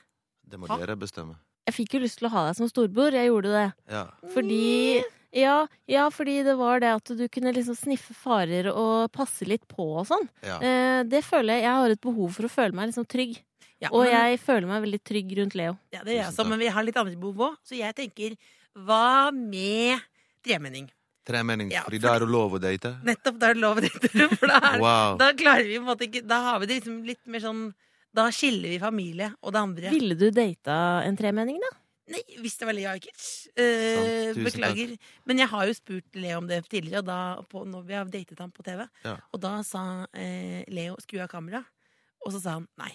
[0.49, 0.77] Det må Ha.
[0.79, 1.37] dere bestemme.
[1.67, 3.13] Jeg fikk jo lyst til å ha deg som storbror.
[3.13, 3.73] Jeg gjorde det.
[3.91, 4.07] Ja.
[4.35, 9.47] Fordi ja, ja, fordi det var det at du kunne liksom sniffe farer og passe
[9.47, 10.29] litt på og sånn.
[10.43, 10.59] ja.
[10.59, 13.39] Eh, det føler jeg Jeg har et behov for å føle meg liksom trygg.
[13.81, 15.79] Ja, Og men- jeg føler meg veldig trygg rundt Leo.
[15.93, 17.57] Ja, det gjør jeg også, men vi har litt andre behov òg.
[17.65, 18.37] Så jeg tenker,
[18.77, 20.01] hva med
[20.45, 20.91] tremenning?
[21.25, 21.71] Tremenning.
[21.73, 22.95] Ja, fordi da er det lov å date?
[23.05, 24.09] Nettopp, da er det lov å date.
[24.41, 25.17] For da, er, Wow.
[25.21, 27.75] da klarer vi på en måte ikke Da har vi det liksom litt mer sånn
[28.13, 29.91] Da skiller vi familie og det andre.
[29.95, 31.71] Ville du data en tremenning, da?
[32.11, 33.21] Nei, hvis det var Leo Ajkic.
[33.55, 34.97] Eh, beklager.
[34.97, 35.13] Takk.
[35.31, 38.05] Men jeg har jo spurt Leo om det tidligere, og da, på, når vi har
[38.11, 38.83] datet ham på TV.
[39.05, 39.13] Ja.
[39.33, 41.63] Og da sa eh, Leo 'skru av kamera',
[42.27, 42.91] og så sa han nei.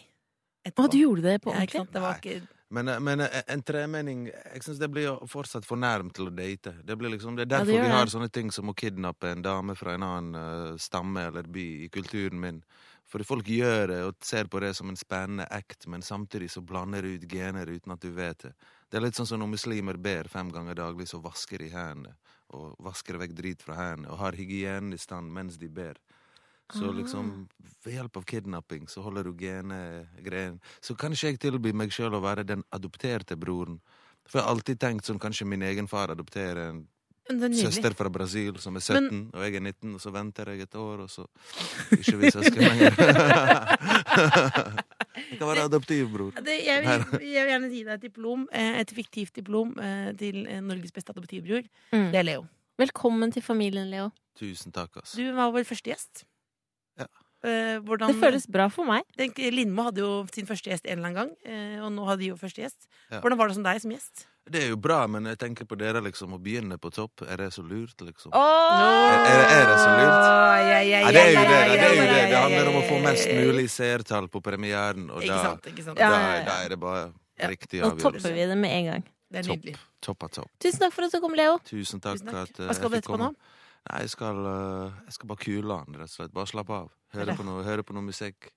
[0.65, 1.85] Å, du gjorde det på ja, ikke ordentlig?
[1.85, 1.93] sant?
[1.93, 5.77] Det var ikke Men, men eh, en tremenning Jeg syns det blir jo fortsatt for
[5.77, 6.73] nærmt til å date.
[6.83, 9.29] Det, blir liksom, det er Ja, det derfor vi har sånne ting som å kidnappe
[9.29, 12.63] en dame fra en annen eh, stamme eller by i kulturen min.
[13.05, 16.63] For folk gjør det og ser på det som en spennende act, men samtidig så
[16.65, 18.55] blander de ut gener uten at du vet det.
[18.89, 22.15] Det er litt sånn som når muslimer ber fem ganger daglig, så vasker de hendene.
[22.57, 26.01] Og vasker vekk drit fra hendene, og har hygienen i stand mens de ber.
[26.73, 26.95] Så Ah.
[26.97, 27.47] liksom,
[27.83, 30.59] ved hjelp av kidnapping så holder du genegreien.
[30.81, 33.79] Så kan ikke jeg tilby meg sjøl å være den adopterte broren.
[34.25, 36.87] For jeg har alltid tenkt sånn, kanskje min egen far adopterer en
[37.29, 40.45] Men er søster fra Brasil som er 17, og jeg er 19, og så venter
[40.45, 41.25] jeg et år, og så
[41.99, 42.91] ikke vi søsken lenger.
[45.29, 46.31] jeg kan være adoptivbror.
[46.45, 50.11] Det, jeg, vil, jeg vil gjerne gi deg et diplom, eh, et fiktivt diplom eh,
[50.17, 51.65] til eh, Norges beste adoptivbror.
[51.93, 52.11] Mm.
[52.13, 52.45] Det er Leo.
[52.77, 54.09] Velkommen til familien, Leo.
[54.37, 55.15] Tusen takk, ass.
[55.15, 56.25] Du var vår første gjest.
[57.45, 59.03] Eh, hvordan, Det føles bra for meg.
[59.37, 62.31] Lindmo hadde jo sin første gjest en eller annen gang, eh, og nå hadde de
[62.31, 62.87] jo første gjest.
[63.11, 63.19] Ja.
[63.21, 64.25] Hvordan var det som deg som gjest?
[64.45, 66.35] Det er jo bra, men jeg tenker på dere, liksom.
[66.37, 68.29] Å begynne på topp, er det så lurt, liksom?
[68.29, 68.75] Oh!
[69.25, 70.11] Er, er det så lurt?
[70.13, 71.61] Ja, ja, Ja, det er jo det.
[71.65, 72.21] Det, er jo det.
[72.29, 75.97] det handler om å få mest mulig seertall på premieren, og Ikke sant, ikke sant.
[75.97, 76.11] Da,
[76.45, 77.07] da er det bare
[77.41, 77.49] Ja.
[77.51, 79.03] riktig Nå topper vi det med en gang.
[79.33, 79.75] Det er nydelig.
[80.05, 80.51] Topp av topp.
[80.61, 81.57] Tusen takk for at du kom, Leo.
[81.65, 82.21] Tusen takk.
[82.21, 82.49] Tusen takk.
[82.53, 83.31] At, uh, Hva skal du etterpå nå?
[83.89, 86.31] Nei, jeg skal, uh, jeg skal bare kule han, rett og slett.
[86.37, 86.93] Bare slappe av.
[87.15, 88.49] Høre på noe, høre på noe musikk.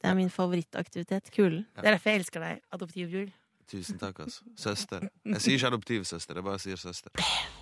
[0.00, 1.30] Det er min favorittaktivitet.
[1.32, 1.64] Kulen.
[1.74, 3.30] Det er derfor jeg elsker deg, adoptivbror.
[3.70, 4.44] Tusen takk, altså.
[4.60, 5.06] Søster.
[5.24, 7.14] Jeg sier ikke adoptivsøster, jeg bare sier søster.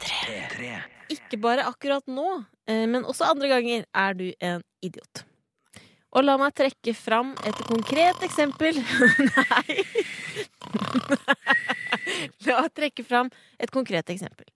[0.02, 0.72] P3.
[1.14, 2.26] Ikke bare akkurat nå,
[2.66, 5.22] eh, men også andre ganger er du en idiot.
[6.12, 8.82] Og la meg trekke fram et konkret eksempel
[9.30, 9.78] Nei!
[12.46, 13.30] La meg trekke fram
[13.62, 14.48] et konkret eksempel.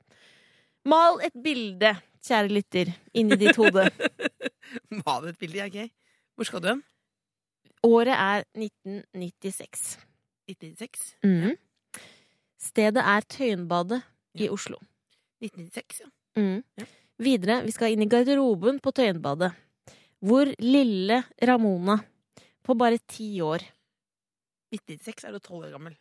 [0.86, 1.94] Mal et bilde,
[2.26, 3.88] kjære lytter, inni ditt hode.
[5.04, 5.78] Mal et bilde, ok.
[6.36, 6.82] Hvor skal du hen?
[7.86, 9.96] Året er 1996.
[10.48, 11.14] 1996?
[11.24, 11.56] Mhm.
[12.66, 14.00] Stedet er Tøyenbadet
[14.40, 14.78] i Oslo.
[15.44, 16.08] 1996, ja.
[16.40, 16.62] Mm.
[16.80, 16.86] Ja.
[17.22, 19.52] Videre, vi skal inn i garderoben på Tøyenbadet.
[20.24, 21.98] Hvor lille Ramona,
[22.64, 23.62] på bare ti år
[24.74, 25.94] 1996 er du tolv år gammel.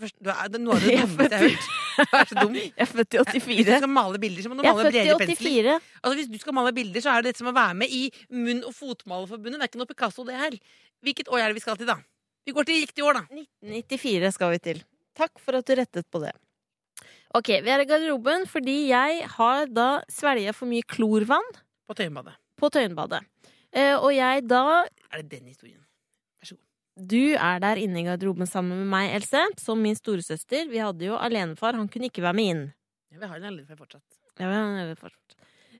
[0.00, 1.85] Først, du er, det er noe av det dummeste jeg har hørt.
[1.96, 2.54] Du er så dum.
[2.60, 3.78] Jeg er født i Hvis du 84.
[3.80, 5.68] skal male bilder, så må du Jeg male i pensler.
[6.02, 8.02] Altså, hvis du skal male bilder, så er det dette som å være med i
[8.32, 9.60] Munn- og fotmalerforbundet.
[9.60, 10.58] Det er ikke noe Picasso, det her.
[11.06, 11.96] Hvilket år er det vi skal til, da?
[12.46, 13.24] Vi går til riktig år, da.
[13.32, 14.82] 1994 skal vi til.
[15.16, 16.34] Takk for at du rettet på det.
[17.36, 21.48] Ok, vi er i garderoben fordi jeg har da svelga for mye klorvann
[21.88, 22.36] På Tøyenbadet.
[22.56, 23.24] på Tøyenbadet.
[23.76, 25.80] Eh, og jeg da Er det den historien?
[26.96, 30.70] Du er der inne i garderoben sammen med meg, Else, som min storesøster.
[30.70, 32.62] Vi hadde jo alenefar, han kunne ikke være med inn.
[33.12, 34.06] Ja, vi har en alenefar fortsatt.
[34.40, 35.36] Ja, ja, ja, fortsatt.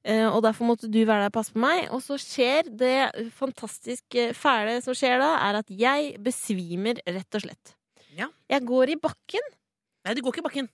[0.06, 1.88] Eh, og derfor måtte du være der og passe på meg.
[1.90, 7.38] Og så skjer det fantastisk eh, fæle som skjer da, er at jeg besvimer, rett
[7.38, 7.72] og slett.
[8.16, 8.28] Ja.
[8.52, 9.48] Jeg går i bakken.
[10.06, 10.70] Nei, du går ikke i bakken.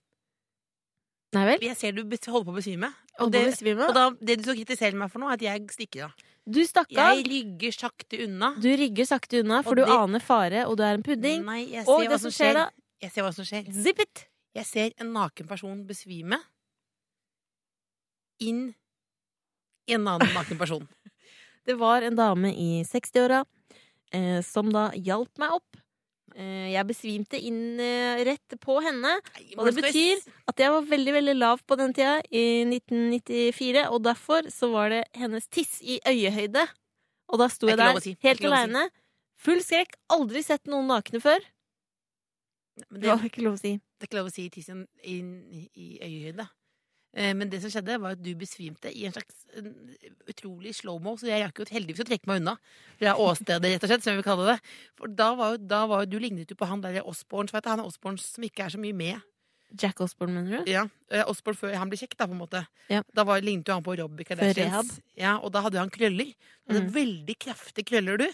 [1.33, 1.65] Nei vel?
[1.65, 2.91] Jeg ser du holder på å besvime.
[3.23, 6.11] Og, det, og da, det du skal kritisere meg for nå, er at jeg stikker
[6.11, 6.29] av.
[6.45, 7.15] Du stakk av.
[7.17, 8.53] Jeg rygger sakte unna.
[8.61, 11.45] Du rygger sakte unna, for Og du det- aner fare, og du er en pudding.
[11.45, 12.55] Nei, jeg Og ser det hva som skjer.
[12.55, 13.73] da Jeg ser hva som skjer.
[13.73, 14.27] Zip it!
[14.55, 16.39] Jeg ser en naken person besvime
[18.41, 18.75] inn
[19.89, 20.89] i en annen naken person.
[21.67, 23.45] Det var en dame i 60-åra
[24.13, 25.77] eh, som da hjalp meg opp.
[26.35, 29.15] Eh, jeg besvimte inn eh, rett på henne.
[29.59, 34.03] Og det betyr at jeg var veldig veldig lav på den tida, i 1994, og
[34.07, 36.67] derfor så var det hennes tiss i øyehøyde.
[37.33, 38.17] Og da sto jeg der si.
[38.25, 38.87] Helt aleine.
[38.89, 38.99] si.
[39.43, 39.97] Full skrekk.
[40.15, 41.45] Aldri sett noen nakne før.
[42.89, 43.77] Men Det det, var ikke lov å si.
[43.77, 46.49] det er ikke lov å si tissen inn i, i øyehøyde.
[47.15, 49.45] Eh, Men det som skjedde, var at du besvimte i en slags
[50.31, 52.55] utrolig slow-mo, så jeg rakk jo heldigvis å trekke meg unna
[53.01, 54.59] fra åstedet, rett og slett, som jeg vil kalle det.
[54.99, 57.65] For da var jo, da var jo du lignet jo på han der Osborne, vet
[57.67, 59.21] du, han er Osborne som ikke er så mye med.
[59.81, 60.71] Jack Osborne, mener du?
[60.71, 62.61] Ja, eh, Osborne før han ble kjekk, da, på en måte.
[62.93, 63.01] Ja.
[63.17, 64.91] Da var, lignet jo han på Robbie rehab.
[65.17, 66.35] Ja, og da hadde han krøller.
[66.69, 66.95] Han hadde Mm.
[66.95, 68.27] veldig kraftige krøller, du.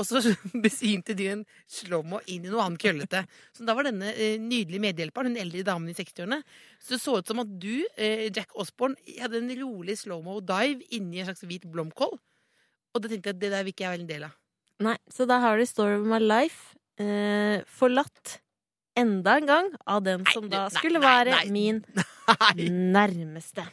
[0.00, 0.20] Og så
[0.64, 3.24] besvimte de en slowmo inn i noe annet køllete.
[3.54, 6.40] Så da var denne eh, nydelige medhjelperen, den eldre damen i 60-årene,
[6.82, 10.82] så det så ut som at du, eh, Jack Osborne, hadde en rolig slowmo dive
[10.94, 12.16] inni en slags hvit blomkål.
[12.94, 14.38] Og da tenkte jeg at det der vil ikke jeg være en del av.
[14.84, 18.40] Nei, så da har du Story of my life eh, forlatt
[18.98, 21.50] enda en gang av den som da nei, skulle nei, være nei.
[21.54, 21.82] min
[22.58, 23.66] Nei, nærmeste.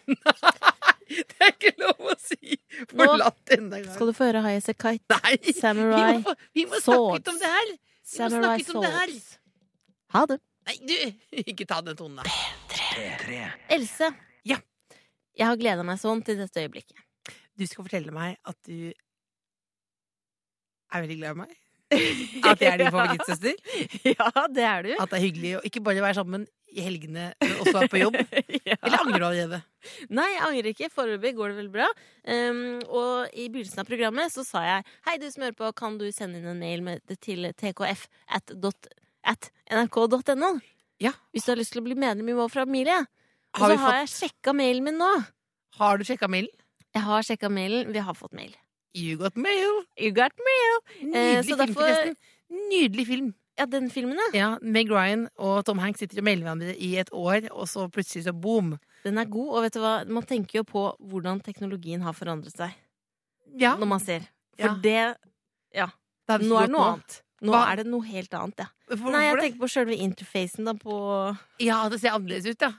[1.10, 2.61] det er ikke lov å si!
[3.02, 3.94] Forlatt denne gangen.
[3.96, 5.18] Skal du få høre High as a Kite?
[5.18, 5.34] Nei!
[5.46, 6.18] Vi Samurai.
[6.24, 7.72] må, vi må snakke litt om det her!
[7.72, 9.14] Vi må Samurai snakke litt om det her.
[10.16, 10.40] Ha det.
[10.70, 10.96] Nei, du!
[11.54, 12.24] Ikke ta den tonen, da.
[12.72, 13.40] P3.
[13.78, 14.12] Else.
[14.48, 14.58] Ja.
[15.38, 17.00] Jeg har gleda meg sånn til dette øyeblikket.
[17.58, 18.92] Du skal fortelle meg at du
[20.92, 21.58] er veldig glad i meg.
[21.91, 23.56] At jeg er din favorittsøster.
[24.12, 24.91] Ja, det er du.
[24.95, 27.99] At det er hyggelig å ikke bare være sammen i helgene, men også være på
[27.99, 28.17] jobb.
[28.69, 28.77] ja.
[28.77, 29.60] Eller angrer du allerede?
[30.13, 30.89] Nei, jeg angrer ikke.
[30.93, 31.89] Foreløpig går det veldig bra.
[32.23, 35.97] Um, og i begynnelsen av programmet så sa jeg Hei, du som hører på, kan
[35.99, 38.56] du sende inn en mail med, til tkf at,
[39.27, 40.54] at nrk.no?
[41.01, 41.15] Ja.
[41.34, 43.01] Hvis du har lyst til å bli medlem i vår familie.
[43.58, 45.12] Og så har fått, jeg sjekka mailen min nå.
[45.82, 46.54] har du sjekka mailen?
[46.91, 47.91] Jeg har sjekka mailen.
[47.91, 48.54] Vi har fått mail.
[48.95, 49.84] You got mail!
[49.99, 50.80] You got mail!
[51.13, 52.15] Nydelig så film, derfor- forresten.
[52.71, 53.34] Nydelig film.
[53.60, 54.39] Ja, den filmen, ja.
[54.39, 57.86] Ja, Meg Ryan og Tom Hanks sitter og melder hverandre i et år, og så
[57.91, 58.77] plutselig så boom.
[59.04, 59.49] Den er god.
[59.58, 60.04] Og vet du hva?
[60.08, 62.71] Man tenker jo på hvordan teknologien har forandret seg.
[63.60, 64.19] Ja, Når man ser.
[64.60, 64.73] For Ja.
[64.75, 65.17] det
[65.73, 65.89] det
[66.30, 67.21] hadde Nå er det noe annet.
[67.41, 67.62] Nå Hva?
[67.71, 68.67] er det noe helt annet, ja.
[68.91, 69.43] Hvorfor Nei, jeg det?
[69.47, 70.95] tenker på sjølve interfacen da på
[71.63, 72.69] Ja, det ser annerledes ut, ja.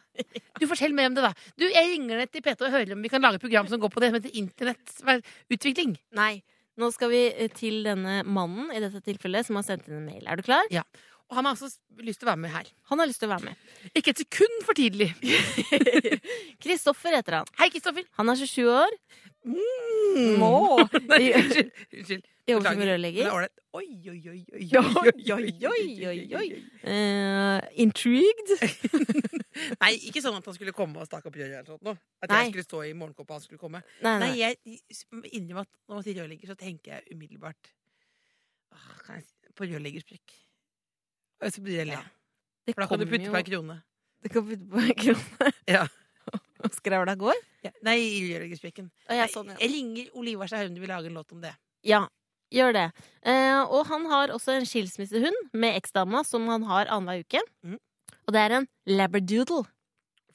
[0.61, 1.33] Du, Fortell mer om det, da.
[1.59, 3.83] Du, Jeg ringer ned til P3 og hører om vi kan lage et program som
[3.83, 5.97] går på det som heter internettutvikling.
[6.15, 6.35] Nei.
[6.79, 10.07] Nå skal vi eh, til denne mannen i dette tilfellet som har sendt inn en
[10.07, 10.23] mail.
[10.31, 10.63] Er du klar?
[10.73, 10.87] Ja.
[11.29, 11.69] Og han har altså
[12.05, 12.67] lyst til å være med her.
[12.93, 13.69] Han har lyst til å være med.
[13.97, 15.11] Ikke et sekund for tidlig.
[16.63, 17.51] Kristoffer heter han.
[17.61, 18.05] Hei, Kristoffer.
[18.21, 18.97] Han er 27 år.
[19.43, 20.39] Mm.
[21.09, 22.27] Nei, unnskyld.
[22.47, 23.27] Jobber som rørlegger.
[23.27, 23.49] er.
[23.73, 24.65] Oi, oi, oi, oi,
[25.71, 26.47] Oi, oi.
[26.83, 28.51] Eh, intrigued.
[29.81, 31.97] Nei, ikke sånn at han skulle komme og stakke opp røret eller sånt noe.
[32.23, 33.81] At jeg skulle stå i morgenkåpa han skulle komme.
[34.05, 34.33] Nei, Nei, nei.
[34.43, 37.73] jeg innrømmer at når man sier rørlegger, så tenker jeg umiddelbart
[39.57, 40.37] på rørleggersprekk.
[41.43, 41.99] Og så blir jeg le.
[42.73, 43.79] For da kan du putte på en krone.
[44.23, 45.53] Det kan putte på en krone.
[45.71, 45.87] Ja.
[46.65, 47.39] Og skravla går.
[47.67, 47.73] Ja.
[47.87, 48.89] Nei, i rørleggersprekken.
[49.11, 49.59] Jeg, sånn, ja.
[49.61, 51.53] Jeg ringer Ole Ivar vi du vil lage en låt om det.
[51.87, 52.05] Ja,
[52.55, 52.87] gjør det.
[53.27, 57.43] Eh, og han har også en skilsmissehund med eksdama som han har annenhver uke.
[57.67, 57.79] Mm.
[58.27, 59.65] Og det er en labradoodle.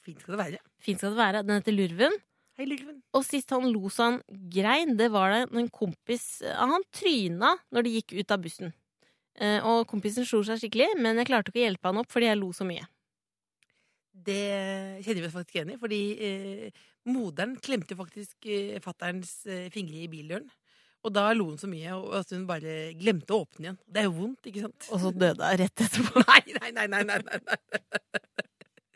[0.04, 0.60] Fint skal det være.
[0.84, 1.44] Fint skal det være.
[1.46, 2.18] Den heter Lurven.
[2.58, 3.00] Hei, Lurven.
[3.14, 4.20] Og sist han lo så han
[4.50, 8.72] grein, det var det en kompis eh, Han tryna når de gikk ut av bussen.
[9.38, 12.30] Eh, og kompisen slo seg skikkelig, men jeg klarte ikke å hjelpe han opp fordi
[12.30, 12.88] jeg lo så mye.
[14.26, 19.68] Det kjenner vi oss faktisk igjen i, fordi eh, Moderen klemte faktisk eh, fatterns eh,
[19.72, 20.48] fingre i bildøren.
[21.06, 23.78] Og da lo hun så mye og at hun bare glemte å åpne igjen.
[23.86, 24.88] Det er jo vondt, ikke sant?
[24.90, 26.24] Og så døde hun rett etterpå.
[26.28, 28.47] Nei, nei, nei, nei, nei, nei,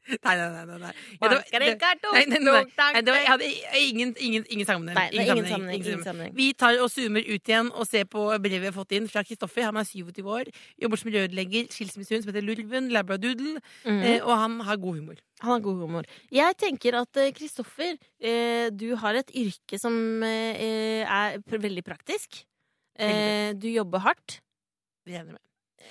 [0.24, 0.34] nei.
[0.36, 0.92] Nei, nei, nei.
[1.20, 1.78] Ja, det var- det-
[2.12, 4.96] Nei, nei, nei, det var, jeg hadde ingen, ingen, ingen sammenheng.
[4.98, 5.84] Nei, er ingen sammenheng, sammenheng.
[5.86, 6.34] ingen sammenheng.
[6.36, 9.22] Vi tar og zoomer ut igjen og ser på brevet vi har fått inn fra
[9.26, 9.62] Kristoffer.
[9.68, 10.50] Han er 27 år,
[10.82, 14.00] jobber som rørlegger, skilsmissehund som heter Lurven, labradoodle, mm.
[14.02, 15.22] eh, og han har god humor.
[15.42, 16.10] Han har god humor.
[16.30, 19.94] Jeg tenker at eh, Kristoffer, eh, du har et yrke som
[20.26, 22.42] eh, er pr veldig praktisk.
[22.98, 24.40] Eh, du jobber hardt.
[25.06, 25.46] Det regner jeg med.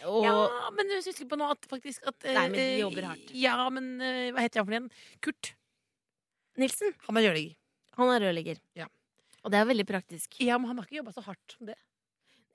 [0.09, 0.35] Og Ja,
[0.75, 3.33] men du husker på noe at faktisk at Nei, men de eh, jobber hardt.
[3.37, 4.89] Ja, men eh, hva heter han for igjen?
[5.23, 5.53] Kurt.
[6.61, 7.55] Nilsen, Han er rørlegger.
[7.97, 8.59] han er rørlegger.
[8.77, 8.87] Ja.
[9.41, 10.35] Og det er veldig praktisk.
[10.43, 11.77] Ja, men han har ikke jobba så hardt som det.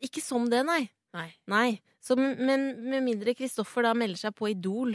[0.05, 0.83] Ikke som det, nei.
[1.17, 1.29] Nei.
[1.51, 1.69] Nei.
[2.05, 4.95] Så, men med mindre Kristoffer da melder seg på Idol,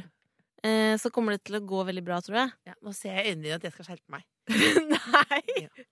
[0.63, 2.53] eh, så kommer det til å gå veldig bra, tror jeg.
[2.69, 4.27] Ja, nå ser jeg i øynene dine at jeg skal skjerpe meg.
[4.93, 5.41] Nei.
[5.65, 5.87] Ja.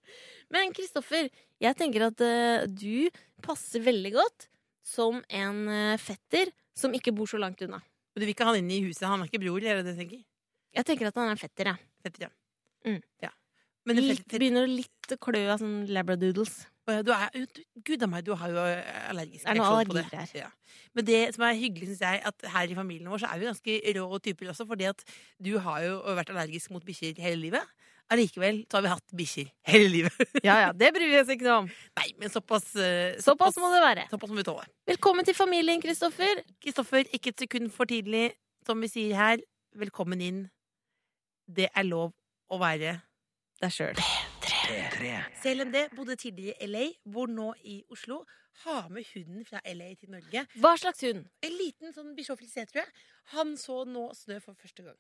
[0.54, 1.30] Men Kristoffer,
[1.62, 3.10] jeg tenker at uh, du
[3.46, 4.48] passer veldig godt
[4.86, 7.82] som en eh, fetter som ikke bor så langt unna.
[8.16, 9.06] Du vil ikke ha han inn i huset?
[9.08, 10.24] Han er ikke bror, eller det tenker?
[10.76, 11.90] Jeg tenker at han er en fetter, jeg.
[12.06, 12.32] Fetter, ja.
[12.88, 13.02] Mm.
[13.24, 13.32] ja.
[13.88, 16.60] Men Litt, fetter, begynner litt å klø av sånn labradoodles.
[17.06, 20.04] Du er, du, Gud a meg, du har jo eh, allergisk er reaksjon på det.
[20.08, 20.48] allergigreier.
[20.48, 20.80] Ja.
[20.98, 23.50] Men det som er hyggelig, syns jeg, at her i familien vår så er vi
[23.50, 25.04] ganske rå typer også, fordi at
[25.38, 27.76] du har jo vært allergisk mot bikkjer hele livet.
[28.10, 30.22] Allikevel så har vi hatt bikkjer hele livet.
[30.48, 31.68] Ja ja, det bryr vi oss ikke noe om.
[32.00, 34.06] Nei, men såpass eh, Såpass må det være.
[34.10, 34.66] Såpass må vi tåle.
[34.90, 36.42] Velkommen til familien, Kristoffer.
[36.64, 38.32] Kristoffer, ikke et sekund for tidlig,
[38.66, 39.44] som vi sier her.
[39.78, 40.42] Velkommen inn.
[41.46, 42.16] Det er lov
[42.50, 42.98] å være
[43.60, 43.98] Deg sjøl.
[44.40, 45.10] P3.
[45.44, 48.22] Selv om det bodde tidligere i LA, bor nå i Oslo.
[48.64, 50.46] Ha med hunden fra LA til Norge.
[50.64, 51.26] Hva slags hund?
[51.44, 52.90] En liten sånn bichon tror jeg.
[53.36, 54.98] Han så nå snø for første gang.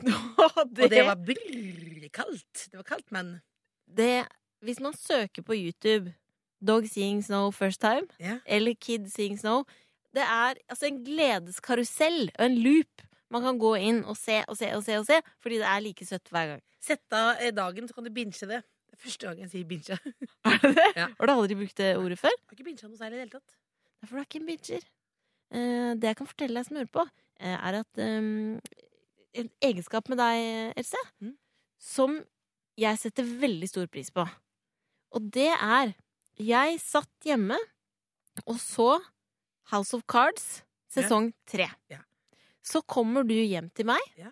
[0.00, 2.66] Og Og det var brrr, kaldt.
[2.70, 3.40] Det var kaldt, men
[3.86, 4.26] det,
[4.60, 6.14] Hvis man søker på YouTube
[6.62, 8.38] 'Dog seeing snow first time' yeah.
[8.46, 9.64] eller 'Kid seeing snow'
[10.14, 13.02] Det er altså en gledeskarusell og en loop.
[13.32, 15.80] Man kan gå inn og se og se og se, og se fordi det er
[15.80, 16.62] like søtt hver gang.
[16.84, 18.60] Sett av eh, dagen, så kan du binche det.
[18.90, 19.96] Det er første gang jeg sier binge.
[20.50, 20.88] Er det det?
[20.96, 21.06] Ja.
[21.16, 22.36] Har du aldri brukt det ordet før?
[22.44, 23.56] Har ikke bincha noe særlig i det hele tatt.
[23.56, 24.84] Det er for du ikke en bitcher.
[25.52, 27.06] Eh, det jeg kan fortelle deg som hører på,
[27.40, 28.76] eh, er at eh,
[29.34, 31.36] en egenskap med deg, Else, Mm.
[31.78, 32.24] som
[32.76, 34.28] jeg setter veldig stor pris på.
[35.12, 35.94] Og det er
[36.38, 37.58] Jeg satt hjemme
[38.46, 38.98] og så
[39.70, 41.68] House of Cards sesong tre.
[41.90, 41.98] Ja.
[42.64, 44.30] Så kommer du hjem til meg, Ja.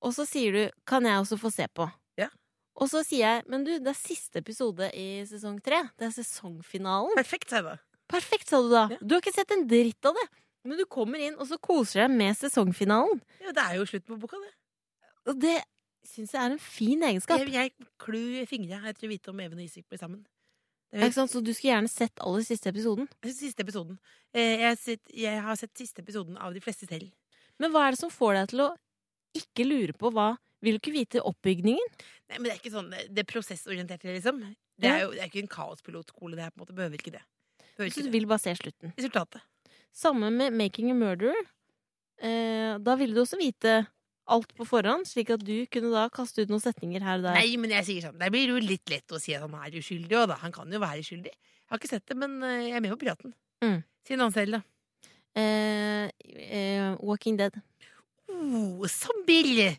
[0.00, 1.90] og så sier du 'Kan jeg også få se på?'
[2.78, 5.82] Og så sier jeg 'Men du, det er siste episode i sesong tre.
[5.98, 7.16] Det er sesongfinalen'.
[7.16, 7.76] Perfekt, sa jeg da.
[8.08, 8.88] Perfekt, sa du da.
[8.92, 8.96] Ja.
[9.02, 10.28] Du har ikke sett en dritt av det.
[10.68, 13.20] Men du kommer inn, og så koser deg med sesongfinalen.
[13.42, 14.52] Ja, det er jo slutt på boka, det.
[15.32, 15.56] Og det
[16.08, 17.40] syns jeg er en fin egenskap.
[17.42, 20.22] Jeg, jeg klør fingra etter å vite om Even og Isak blir sammen.
[20.88, 21.32] Det Ja, ikke sant?
[21.34, 23.08] Så du skulle gjerne sett aller siste episoden.
[23.28, 23.98] Siste episoden.
[24.32, 27.10] Eh, Jeg har, sett, jeg har sett siste episoden av de fleste selv.
[27.60, 28.68] Men hva er det som får deg til å
[29.36, 30.30] ikke lure på hva
[30.64, 31.90] Vil du ikke vite oppbygningen?
[32.30, 34.40] Nei, men det er ikke sånn Det er prosessorientert, liksom.
[34.80, 36.34] Det er jo det er ikke en kaospilotskole.
[36.38, 37.20] Det er på en måte Behøver ikke det.
[37.76, 38.14] Behøver Så ikke du det.
[38.16, 38.94] vil bare se slutten.
[38.96, 39.44] Resultatet.
[39.94, 41.46] Samme med Making a Murderer.
[42.22, 43.86] Eh, da ville du også vite
[44.28, 47.38] alt på forhånd, slik at du kunne da kaste ut noen setninger her og der.
[47.38, 49.78] Nei, men jeg sier sånn Det blir jo litt lett å si at han er
[49.80, 50.36] uskyldig òg, da.
[50.42, 51.32] Han kan jo være uskyldig.
[51.32, 53.32] Jeg har ikke sett det, men eh, jeg er med på praten.
[53.64, 53.78] Mm.
[54.06, 54.62] Si en selv, da.
[55.38, 57.56] Eh, eh, Walking Dead.
[58.28, 59.78] Oh, zombie!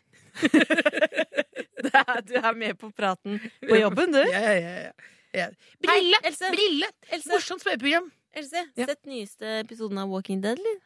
[1.80, 4.18] Det er- du er med på praten på jobben, du.
[4.28, 4.92] Ja, ja, ja,
[5.34, 5.46] ja.
[5.80, 6.18] Brille!
[6.20, 6.50] Hei, Else.
[6.52, 6.88] Brille!
[7.10, 8.10] Else, Morsomt spørreprogram.
[8.36, 8.86] Else Ja.
[8.86, 10.78] sett nyeste episoden av Walking Dead, eller?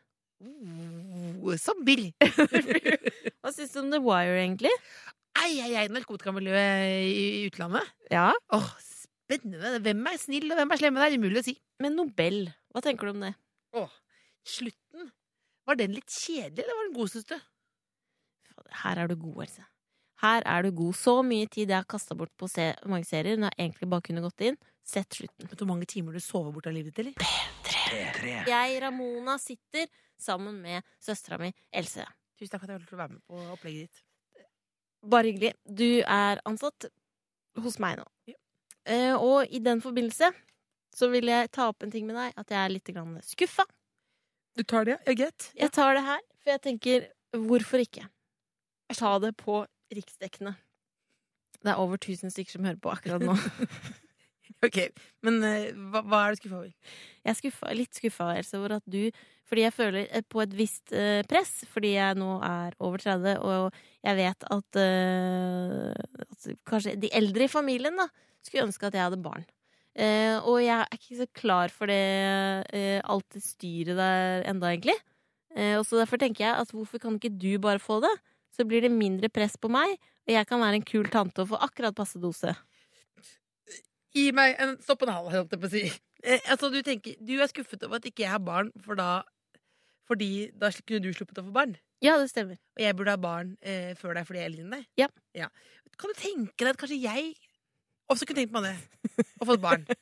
[1.44, 2.12] Oh, zombie!
[3.42, 4.72] Hva syns du om The Wire, egentlig?
[5.42, 7.88] Ei, ei, ei, narkotikamiljøet i utlandet.
[8.12, 8.30] Ja.
[8.54, 9.74] Åh, spennende.
[9.84, 11.02] Hvem er snill, og hvem er slemme?
[11.02, 11.56] Det er umulig å si.
[11.82, 13.32] Men Nobel, hva tenker du om det?
[13.76, 13.92] Åh,
[14.46, 15.10] slutten.
[15.68, 17.36] Var den litt kjedelig, eller var den god, syns du?
[18.84, 19.64] Her er du god, Else.
[20.22, 20.94] Her er du god.
[20.96, 24.06] Så mye tid jeg har kasta bort på se mange serier når jeg egentlig bare
[24.06, 24.58] kunne gått inn.
[24.84, 25.48] Sett slutten.
[25.48, 27.14] Vet du hvor mange timer du sover bort av livet ditt, eller?
[27.64, 28.32] P3.
[28.50, 29.88] Jeg, Ramona, sitter
[30.20, 32.04] sammen med søstera mi Else.
[32.38, 34.02] Tusen takk for at jeg fikk være med på opplegget ditt.
[35.10, 35.54] Bare hyggelig.
[35.64, 36.88] Du er ansatt
[37.64, 38.06] hos meg nå.
[38.28, 38.38] Ja.
[38.84, 40.28] Uh, og i den forbindelse
[40.94, 43.64] så vil jeg ta opp en ting med deg, at jeg er litt grann skuffa.
[44.54, 45.16] Du tar det, ja?
[45.24, 45.48] get?
[45.58, 48.04] Jeg tar det her, for jeg tenker hvorfor ikke?
[48.94, 50.54] Ta det på riksdekkende.
[51.64, 53.34] Det er over 1000 stykker som hører på akkurat nå.
[54.64, 54.80] Ok,
[55.24, 56.98] Men eh, hva, hva er du skuffa over?
[57.24, 59.00] Jeg er skuffa, litt skuffa Else, over at du
[59.48, 63.42] Fordi jeg føler eh, på et visst uh, press, fordi jeg nå er over 30,
[63.44, 68.08] og jeg vet at, uh, at kanskje de eldre i familien da
[68.44, 69.44] skulle ønske at jeg hadde barn.
[69.94, 72.00] Uh, og jeg er ikke så klar for det
[73.04, 74.96] alt det styret der enda, egentlig.
[75.76, 78.10] Og så derfor tenker jeg at hvorfor kan ikke du bare få det?
[78.56, 79.92] Så blir det mindre press på meg,
[80.24, 82.56] og jeg kan være en kul tante og få akkurat passe dose.
[84.14, 85.84] Gi meg en stopp og en hal, holdt jeg på å si.
[86.24, 89.24] Eh, altså, du, tenker, du er skuffet over at ikke jeg har barn, for da,
[90.08, 91.74] fordi da kunne du sluppet å få barn.
[92.04, 92.60] Ja, det stemmer.
[92.76, 94.86] Og jeg burde ha barn eh, før deg fordi jeg er eldre enn deg.
[95.36, 95.50] Ja.
[96.00, 97.34] Kan du tenke deg at kanskje jeg
[98.12, 99.24] også kunne tenkt meg det?
[99.40, 99.86] Og fått barn.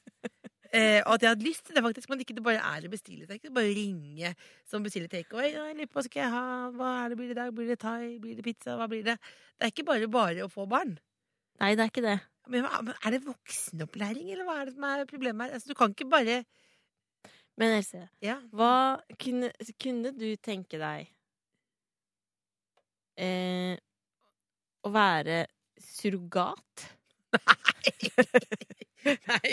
[0.72, 2.88] Eh, og at jeg hadde lyst til det, faktisk, men ikke det bare er å
[2.88, 3.26] bestille.
[3.28, 4.30] Det er ikke bare å ringe
[4.64, 5.50] som bestiller takeaway.
[5.52, 6.44] «Ja, jeg lurer på Hva skal jeg ha?
[6.78, 7.50] Hva er det blir det i dag?
[7.58, 8.14] Blir det thai?
[8.22, 8.78] Blir det pizza?
[8.80, 9.18] Hva blir det?
[9.60, 10.94] Det er ikke bare bare å få barn.
[11.60, 12.18] Nei, det er ikke det.
[12.50, 15.54] Men, er det voksenopplæring, eller hva er det som er problemet her?
[15.58, 16.42] Altså, du kan ikke bare
[17.60, 18.38] Men Else, Ja.
[18.50, 19.50] hva kunne,
[19.82, 21.10] kunne du tenke deg
[23.20, 23.76] eh,
[24.82, 25.44] å være
[25.82, 26.86] surrogat?
[27.32, 27.92] Nei.
[29.26, 29.52] Nei.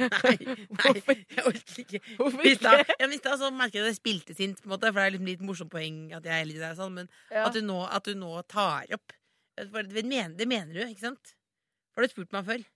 [0.00, 0.94] Nei.
[1.30, 2.00] Jeg orker ikke.
[2.18, 2.72] Hvorfor ikke?
[3.00, 5.14] Jeg mista, så merker jeg at det spilte sint, på en måte, for det er
[5.16, 7.46] liksom litt morsomt poeng at jeg er litt der, sånn, men Ja.
[7.48, 9.14] at, du nå, at du nå tar opp
[9.68, 11.34] det, mener, det mener du, ikke sant?
[11.94, 12.68] For du spurt meg før.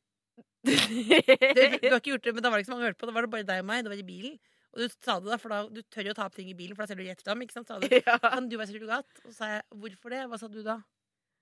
[0.64, 3.06] Du, du har ikke gjort det, men da var det ikke så mange hørte på.
[3.08, 3.82] Da var det bare deg og meg.
[3.84, 4.38] Det var i bilen.
[4.74, 6.56] Og du sa det da, for da, du tør jo å ta opp ting i
[6.56, 7.42] bilen, for da ser du rett fram.
[7.44, 7.68] Ikke sant?
[7.68, 8.16] Sa du, ja.
[8.22, 9.20] kan du være surrogat?
[9.22, 10.22] Og så sa jeg hvorfor det?
[10.30, 10.78] Hva sa du da?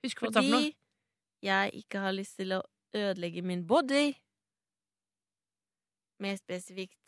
[0.05, 0.41] Husk hva du.
[0.41, 0.73] Fordi
[1.47, 2.61] jeg ikke har lyst til å
[2.99, 4.11] ødelegge min body.
[6.23, 6.99] Mer spesifikt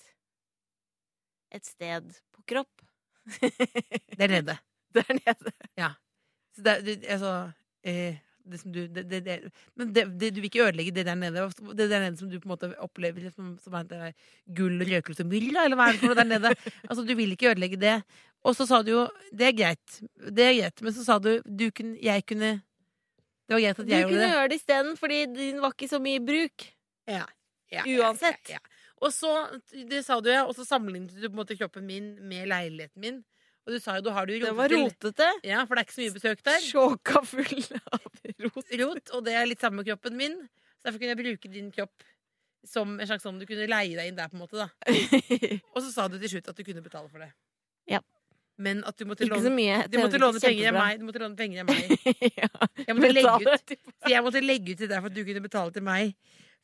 [1.55, 2.87] et sted på kropp.
[4.19, 4.57] Der nede.
[4.95, 5.53] Der nede.
[6.55, 7.51] Så det, det, altså,
[7.83, 9.37] eh, det som du det, det, det,
[9.79, 11.47] Men det, du vil ikke ødelegge det der nede?
[11.73, 14.13] Det der nede som du på en måte opplever som, som er
[14.57, 16.53] gull, røkelse og myll, eller hva er det for noe der nede?
[16.89, 17.97] Altså, du vil ikke ødelegge det.
[18.45, 19.03] Og så sa du jo
[19.33, 22.53] Det er greit, det er greit, men så sa du, du kunne, jeg kunne
[23.49, 24.21] Det var greit at jeg gjorde det.
[24.21, 26.71] Du kunne gjøre det isteden, fordi din var ikke så mye i bruk.
[27.09, 27.25] Ja,
[27.73, 28.53] ja, Uansett.
[28.53, 28.81] Ja, ja.
[29.05, 29.31] Og så,
[29.91, 33.01] det sa du, ja, og så sammenlignet du på en måte kroppen min med leiligheten
[33.03, 33.19] min.
[33.67, 35.39] Og du sa jo, da har du Det var rotete- Til.
[35.49, 36.59] Ja, for det er ikke så mye besøk der.
[36.61, 38.01] Sjåka full av
[38.45, 38.75] rot.
[38.81, 40.35] rot, og det er litt samme med kroppen min.
[40.81, 42.05] Så derfor kunne jeg bruke din kropp
[42.67, 44.57] som en slags sånn du kunne leie deg inn der, på en måte.
[44.61, 44.69] da
[45.75, 47.31] Og så sa du til slutt at du kunne betale for det.
[47.89, 48.01] Ja.
[48.57, 49.79] Men at du måtte Ikke så låne, mye.
[49.91, 50.99] du måtte låne penger av meg.
[51.01, 51.89] Du måtte låne penger av meg.
[52.37, 52.49] ja.
[52.85, 53.73] Jeg måtte, legge ut,
[54.05, 56.13] så jeg måtte legge ut til deg for at du kunne betale til meg.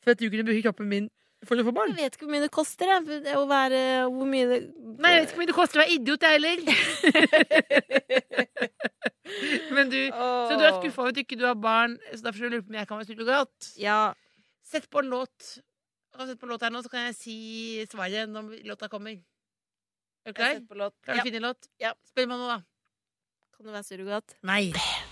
[0.01, 1.09] For at du kunne bruke kroppen min
[1.47, 1.95] for å få barn.
[1.97, 3.21] Jeg vet ikke hvor mye det koster, jeg.
[3.25, 3.79] det Å være
[4.13, 4.59] Hvor mye det
[5.01, 6.57] Nei, jeg vet ikke hvor mye det koster å være idiot, jeg heller.
[9.75, 12.59] Men du, så du er skuffa over at ikke du har barn, så derfor lurer
[12.59, 13.55] du på om jeg kan være surrogat.
[13.79, 14.01] Ja.
[14.67, 15.37] Sett på en låt.
[16.19, 17.37] Sett på en låt her nå, så kan jeg si
[17.89, 19.15] svaret når låta kommer.
[20.27, 20.59] Er du klar?
[20.67, 21.61] Klarer du å finne en låt?
[21.81, 21.91] Ja.
[22.11, 22.59] Spør meg nå, da.
[23.55, 24.27] Kan du være surrogat?
[24.45, 24.65] Nei.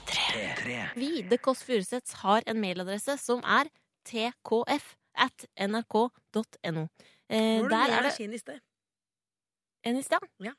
[0.09, 0.65] P3.
[0.99, 3.71] Vide Kåss Furuseths har en mailadresse som er
[4.09, 6.87] tkf at nrk.no.
[7.29, 8.59] Eh, Hvor der er det energien i sted?
[9.83, 10.25] en i sted?
[10.43, 10.53] Ja.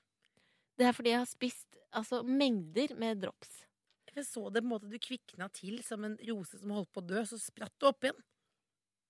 [0.79, 3.65] Det er fordi jeg har spist altså, mengder med drops.
[4.11, 7.03] Jeg så det på en måte du kvikna til som en rose som holdt på
[7.03, 8.19] å dø, så spratt du opp igjen.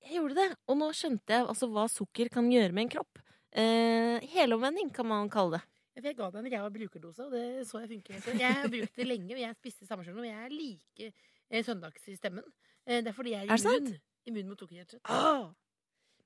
[0.04, 3.20] Jeg gjorde det, og nå skjønte jeg altså, hva sukker kan gjøre med en kropp.
[3.50, 5.62] Eh, helomvending kan man kalle det.
[6.00, 8.38] Jeg ga deg en ræva brukerdose, og det så jeg funker.
[8.38, 11.64] Jeg har brukt det lenge, og jeg spiste samme sjøl, og jeg er like eh,
[11.66, 12.46] søndags i stemmen.
[12.86, 13.90] Eh, det er fordi jeg er, immun.
[14.28, 15.50] Immun mot sukker, Ah!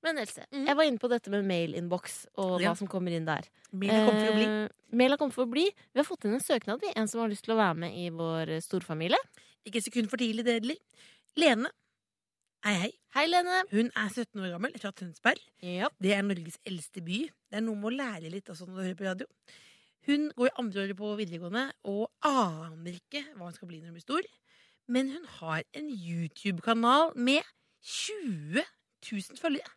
[0.04, 0.66] Men Else, mm.
[0.68, 2.72] jeg var inne på dette med mailinnboks og Ja.
[2.72, 3.46] hva som kommer inn der.
[3.72, 4.44] Mailen kommer for å bli.
[4.44, 5.64] Eh, mail har kommet for å bli.
[5.94, 6.82] Vi har fått inn en søknad.
[6.82, 9.16] Vi, en som har lyst til å være med i vår eh, storfamilie.
[9.64, 10.76] Ikke et sekund for tidlig, det heller.
[11.40, 11.70] Lene.
[12.64, 12.92] Hei, hei.
[13.16, 13.62] Hei, Lene.
[13.72, 15.40] Hun er 17 år gammel, fra Tønsberg.
[15.62, 15.88] Ja.
[16.00, 17.24] Det er Norges eldste by.
[17.48, 19.26] Det er noe med å lære litt også når du hører på radio.
[20.04, 23.88] Hun går i andre året på videregående og aner ikke hva hun skal bli når
[23.92, 24.28] hun blir stor.
[24.92, 27.40] Men hun har en YouTube-kanal med
[27.84, 28.64] 20
[29.12, 29.72] 000 følgere.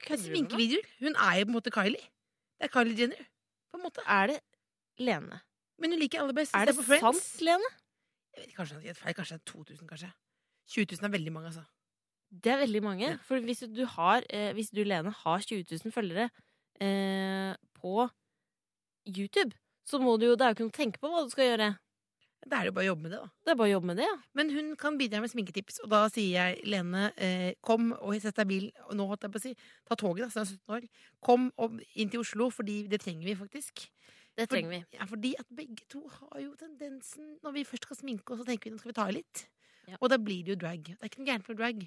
[0.00, 0.86] Sminkevideoer.
[1.00, 2.06] Hun er jo på en måte Kylie.
[2.56, 3.28] Det er Kylie Jenner.
[3.70, 4.04] På en måte.
[4.08, 4.40] Er det
[4.98, 5.40] Lene?
[5.80, 7.68] Men hun liker aller best Er det sant, Lene?
[8.36, 10.10] Jeg vet, kanskje det er 2000, kanskje.
[10.70, 11.64] 20 000 er veldig mange, altså.
[12.44, 13.06] Det er veldig mange.
[13.08, 13.16] Ja.
[13.26, 16.30] For hvis du, har, eh, hvis du, Lene, har 20 000 følgere
[16.80, 18.08] eh, på
[19.08, 19.56] YouTube,
[19.86, 21.50] så må du jo Det er jo ikke noe å tenke på hva du skal
[21.50, 21.70] gjøre.
[22.48, 23.28] Da er det jo bare å jobbe med det, da.
[23.44, 24.14] Det er bare å jobbe med det, ja.
[24.34, 28.38] Men hun kan bidra med sminketips, og da sier jeg Lene, eh, kom og sett
[28.40, 28.70] deg i bilen.
[28.88, 29.52] Og nå holdt jeg på å si,
[29.86, 30.88] ta toget, da, så er 17 år.
[31.20, 33.88] Kom og inn til Oslo, fordi det trenger vi faktisk.
[34.38, 34.80] Det trenger vi.
[34.96, 38.46] Ja, fordi at begge to har jo tendensen Når vi først skal sminke oss, så
[38.48, 39.42] tenker vi nå skal vi ta i litt.
[39.90, 39.96] Ja.
[40.00, 40.84] Og da blir det jo drag.
[40.86, 41.82] Det er ikke noe gærent med drag.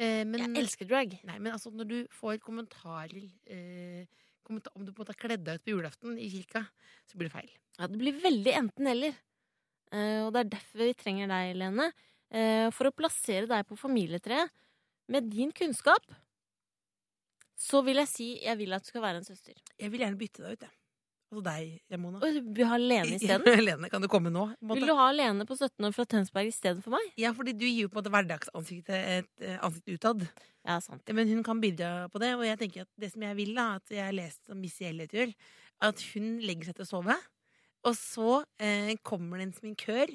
[0.00, 1.18] Eh, men, Jeg elsker drag.
[1.28, 4.06] Nei, men altså, når du får kommentarer eh,
[4.46, 6.64] kommenta- Om du på en måte har kledd deg ut på julaften i kirka,
[7.06, 7.50] så blir det feil.
[7.78, 9.12] Ja, det blir veldig enten-eller.
[9.92, 11.90] Eh, og det er derfor vi trenger deg, Lene.
[12.32, 14.52] Eh, for å plassere deg på familietreet
[15.12, 16.04] med din kunnskap,
[17.58, 19.58] så vil jeg si jeg vil at du skal være en søster.
[19.78, 20.78] Jeg vil gjerne bytte deg ut, jeg.
[21.32, 22.18] Altså deg, Ramona.
[22.20, 23.60] Og du vil ha Lene isteden?
[23.66, 24.50] Lene, kan du komme nå?
[24.74, 27.06] Vil du ha Lene på 17 år fra Tønsberg istedenfor meg?
[27.20, 30.26] Ja, fordi du gir jo på en måte hverdagsansiktet et eh, ansikt utad.
[30.68, 31.08] Ja, sant.
[31.16, 33.70] Men hun kan bidra på det, og jeg tenker at det som jeg vil, da,
[33.80, 35.32] at jeg har lest om Missy Elliot gjør,
[35.88, 37.16] at hun legger seg til å sove,
[37.84, 40.12] og så eh, kommer det en sminkør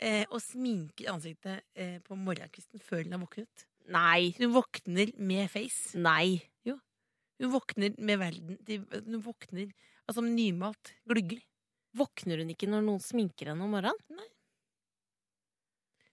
[0.00, 3.66] eh, og sminker ansiktet eh, på morgenkvisten før hun har våknet.
[3.90, 4.30] Nei.
[4.38, 5.96] Hun våkner med face.
[5.98, 6.40] Nei.
[7.40, 9.70] Hun våkner med verden de- Hun våkner
[10.06, 11.38] altså nymalt glugger.
[11.96, 13.96] Våkner hun ikke når noen sminker henne om morgenen?
[14.12, 14.26] Nei.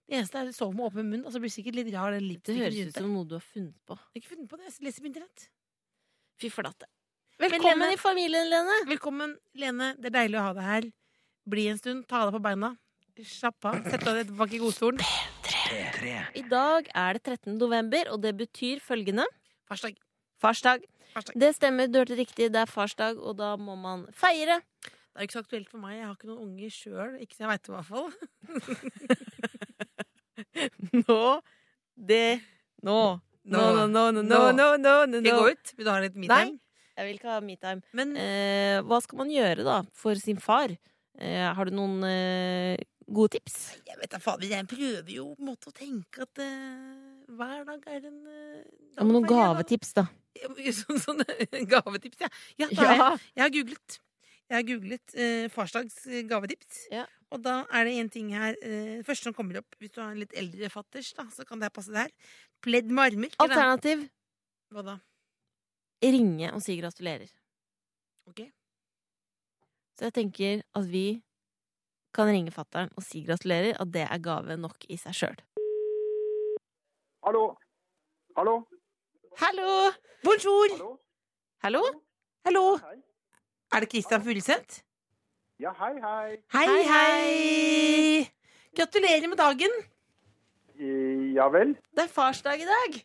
[0.08, 1.90] Det eneste er at du sover med åpen munn, og så blir det sikkert litt
[1.92, 3.92] rar den Det høres ut som noe du har funnet på.
[3.98, 5.44] Jeg har ikke funnet på det, jeg leser på internett.
[6.40, 6.88] Fy flate.
[7.38, 8.78] Men Velkommen Lene- i familien, Lene.
[8.88, 9.90] Velkommen, Lene.
[10.00, 10.88] Det er deilig å ha deg her.
[11.48, 12.74] Bli en stund, ta deg på beina.
[13.26, 13.78] Slapp av.
[13.90, 15.00] Sett deg tilbake i godstolen.
[16.38, 17.56] I dag er det 13.
[17.58, 19.24] november, og det betyr følgende
[19.68, 19.96] Farsdag.
[20.40, 20.84] Farsdag.
[21.12, 21.34] Farsdag.
[21.40, 22.46] Det stemmer, du hørte riktig.
[22.54, 24.60] Det er farsdag, og da må man feire.
[24.84, 25.96] Det er ikke så aktuelt for meg.
[25.98, 27.16] Jeg har ikke noen unger sjøl.
[27.24, 28.08] Ikke så jeg veit det, i hvert fall.
[31.08, 31.18] Nå
[31.98, 32.22] Det
[32.86, 33.00] Nå.
[33.48, 34.38] Nå, nå, nå, nå, nå, Nå.
[34.52, 35.72] nå, nå, nå, Skal jeg gå ut?
[35.78, 36.58] Vil du ha litt metime?
[36.98, 37.80] Jeg vil ikke ha metime.
[37.96, 40.68] Men Eh, hva skal man gjøre, da, for sin far?
[41.18, 42.78] Eh, har du noen eh,
[43.10, 43.56] gode tips?
[43.88, 47.64] jeg vet da fader, jeg prøver jo på en måte å tenke at eh, hver
[47.66, 50.06] dag er en Ja, men noen gavetips, da.
[50.38, 51.24] Sånn, sånn
[51.72, 52.30] gavetips, ja.
[52.60, 52.92] Ja, da ja.
[52.94, 53.98] jeg, jeg har googlet.
[54.48, 55.96] Jeg har googlet eh, farsdags
[56.30, 56.84] gavetips.
[56.94, 57.08] Ja.
[57.34, 60.14] Og da er det en ting her eh, første som kommer opp, hvis du har
[60.14, 62.14] en litt eldre fatters, da, så kan det passe der.
[62.64, 63.34] Pledd med armer.
[63.44, 64.06] Alternativ.
[64.06, 64.14] Da?
[64.76, 64.96] Hva da?
[66.04, 67.30] ringe og si gratulerer.
[68.30, 68.44] Ok.
[69.98, 71.06] Så jeg tenker at vi
[72.14, 75.40] kan ringe fattern og si gratulerer, at det er gave nok i seg sjøl.
[77.26, 77.42] Hallo?
[78.38, 78.54] Hallo?
[79.42, 79.72] Hallo!
[80.22, 80.70] Bonjour!
[80.76, 80.92] Hallo?
[81.64, 81.82] Hallo?
[82.46, 82.62] Hallo!
[82.84, 82.94] Hei.
[83.74, 84.84] Er det Christian Fugleseth?
[85.58, 86.38] Ja, hei, hei.
[86.54, 88.30] Hei, Hei!
[88.78, 89.74] Gratulerer med dagen!
[91.34, 91.74] Ja vel?
[91.90, 93.00] Det er farsdag i dag!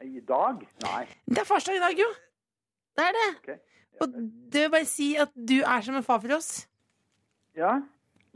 [0.00, 0.64] I dag?
[0.86, 1.04] Nei.
[1.28, 2.08] Det er farsdag i dag, jo.
[2.96, 3.28] Det er det.
[3.36, 3.67] Ok.
[4.00, 4.18] Og
[4.52, 6.68] det vil bare si at du er som en far for oss.
[7.58, 7.78] ja?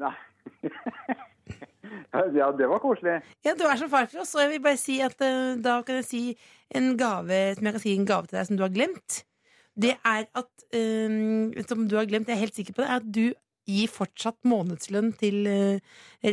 [0.01, 0.15] Nei.
[2.39, 3.21] ja, det var koselig.
[3.45, 5.81] Ja, du er som far for oss, og jeg vil bare si at uh, da
[5.87, 6.23] kan jeg si
[6.75, 9.23] en gave som jeg kan si en gave til deg som du har glemt.
[9.73, 13.01] Det er at um, Som du har glemt, jeg er helt sikker på det, er
[13.01, 13.25] at du
[13.69, 15.79] gir fortsatt månedslønn til uh,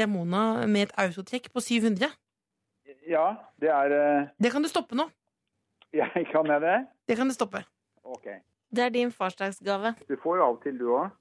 [0.02, 2.10] Ramona med et autotrekk på 700.
[3.10, 3.26] Ja,
[3.62, 4.30] det er uh...
[4.42, 5.10] Det kan du stoppe nå.
[6.00, 6.78] Ja, kan jeg det?
[7.10, 7.64] Det kan du stoppe.
[8.06, 8.28] Ok.
[8.70, 9.96] Det er din farsdagsgave.
[10.08, 11.16] Du får jo av og til, du òg.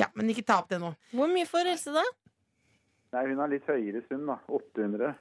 [0.00, 0.94] Ja, men ikke ta opp det nå.
[1.12, 2.04] Hvor mye får Else, da?
[3.16, 4.38] Nei, hun har litt høyere sum, da.
[4.48, 5.12] 800.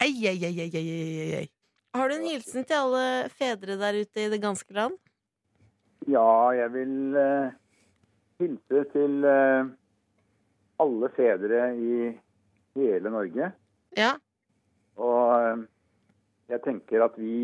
[0.00, 1.48] Ei, ei, ei, ei, ei, ei, ei.
[1.92, 4.94] Har du en hilsen til alle fedre der ute i det ganske land?
[6.08, 7.50] Ja, jeg vil uh,
[8.40, 9.68] hilse til uh,
[10.80, 12.08] alle fedre i
[12.78, 13.50] hele Norge.
[13.98, 14.14] Ja.
[15.00, 15.62] Og eh,
[16.50, 17.34] jeg tenker at vi,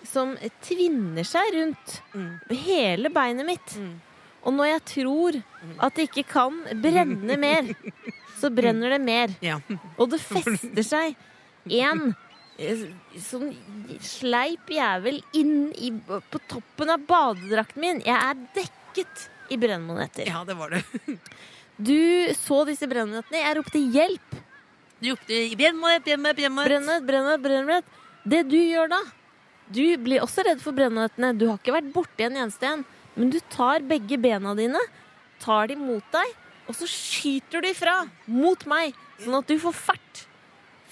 [0.04, 0.34] som
[0.66, 2.40] tvinner seg rundt Mm.
[2.50, 3.76] hele beinet mitt.
[3.78, 3.94] Mm.
[4.42, 5.40] Og når jeg tror
[5.80, 7.70] at det ikke kan brenne mer,
[8.40, 9.34] så brenner det mer.
[9.44, 9.58] Ja.
[9.96, 11.16] Og det fester seg
[11.80, 12.14] en
[12.58, 12.86] eh,
[13.20, 13.52] sånn
[14.04, 18.02] sleip jævel inn i, på toppen av badedrakten min.
[18.06, 20.28] Jeg er dekket i brennmaneter.
[20.30, 20.84] ja, det var det.
[21.80, 21.96] Du
[22.36, 23.38] så disse brennmanetene.
[23.40, 24.34] Jeg ropte 'hjelp'.
[25.00, 27.06] Du ropte 'brennmanet, brennmanet, brennmanet'.
[27.06, 27.84] Brennmanett, brennmanett.
[28.28, 28.98] Det du gjør da
[29.72, 31.30] Du blir også redd for brennmanetene.
[31.38, 32.84] Du har ikke vært borti en eneste en.
[33.16, 34.80] Men du tar begge bena dine,
[35.40, 36.34] tar de mot deg,
[36.70, 40.26] og så skyter du ifra mot meg, sånn at du får fart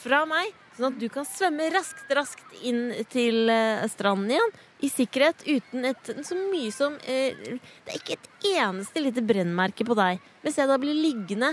[0.02, 0.50] fra meg.
[0.74, 4.52] Sånn at du kan svømme raskt, raskt inn til eh, stranden igjen
[4.86, 8.28] i sikkerhet uten et så mye som eh, Det er ikke et
[8.60, 10.22] eneste lite brennmerke på deg.
[10.44, 11.50] Hvis jeg da blir liggende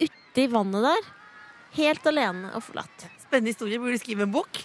[0.00, 1.10] uti vannet der,
[1.76, 3.04] helt alene og forlatt.
[3.20, 3.80] Spennende historie.
[3.82, 4.62] Burde skrive en bok.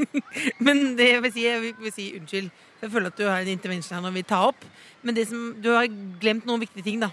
[0.64, 2.48] Men det jeg vil si, jeg vil, si unnskyld.
[2.80, 4.64] Jeg føler at du har en intervention her når vi tar opp.
[5.04, 5.88] Men som, du har
[6.20, 7.12] glemt noen viktige ting, da.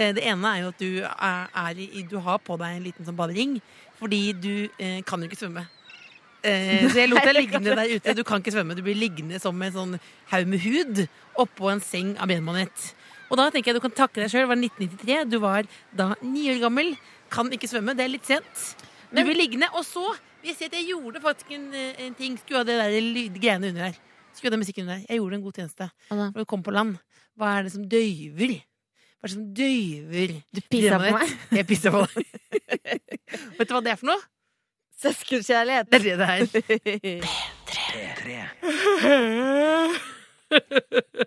[0.00, 2.84] Eh, Det ene er jo at du, er, er i, du har på deg en
[2.86, 3.58] liten sånn badering.
[3.98, 5.66] Fordi du eh, kan jo ikke svømme.
[6.46, 8.14] Eh, så jeg lot deg liggende der ute.
[8.14, 8.76] Du kan ikke svømme.
[8.76, 9.96] Du blir liggende som en sånn
[10.32, 11.06] haug med hud
[11.42, 12.92] oppå en seng av benmanet.
[13.30, 14.44] Og da tenker jeg du kan takke deg sjøl.
[14.46, 15.30] Det var 1993.
[15.32, 15.66] Du var
[15.96, 16.94] da ni år gammel.
[17.32, 17.96] Kan ikke svømme.
[17.98, 18.76] Det er litt sent.
[19.10, 19.70] Du Men- blir liggende.
[19.74, 20.14] Og så
[20.46, 22.38] jeg jeg gjorde faktisk en, en ting.
[22.38, 23.96] Skulle ha det der greiene under her.
[24.32, 25.06] Skulle ha den musikken under her.
[25.08, 25.90] Jeg gjorde en god tjeneste.
[26.10, 26.98] Når du kom på land.
[27.36, 28.62] Hva er det som døyver?
[29.26, 31.30] Hva er det som døyver Du pissa på meg?
[31.56, 32.26] Jeg pissa på deg.
[33.58, 34.22] Vet du hva det er for noe?
[35.02, 35.90] Søskenkjærlighet.
[35.90, 36.42] Det er det det er.
[37.66, 38.26] P3.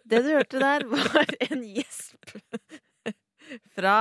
[0.10, 2.24] Det du hørte der, var en gjesp
[3.76, 3.95] fra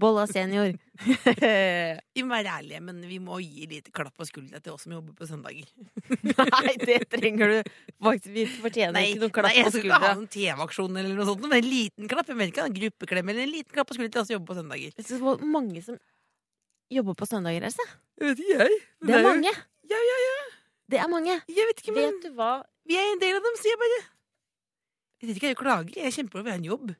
[0.00, 0.72] Bolla senior.
[2.16, 4.94] Vi må være ærlige, men vi må gi litt klapp på skuldra til oss som
[4.94, 5.66] jobber på søndager.
[6.32, 7.58] Nei, det trenger du
[8.02, 8.30] faktisk.
[8.34, 10.14] Vi fortjener Nei, ikke noen klapp nei, jeg på skal ikke ha skuldra.
[10.22, 12.30] en TV-aksjon eller noe sånt, men en liten klapp.
[12.32, 14.50] Jeg mener ikke en gruppeklem eller en liten klapp på skuldra til oss som jobber
[14.54, 14.96] på søndager.
[14.96, 16.00] Det er så mange som
[16.92, 17.88] jobber på søndager, Else?
[18.20, 18.80] Jeg vet ikke jeg.
[19.06, 19.54] Det er mange.
[19.92, 20.40] Ja, ja, ja.
[20.92, 21.36] Det er mange.
[21.52, 22.50] Jeg vet ikke, men Vet du hva?
[22.88, 24.00] vi er en del av dem, sier jeg bare.
[25.22, 25.96] Jeg vet ikke, jeg klager.
[26.02, 26.92] Jeg kjemper over å ha en jobb.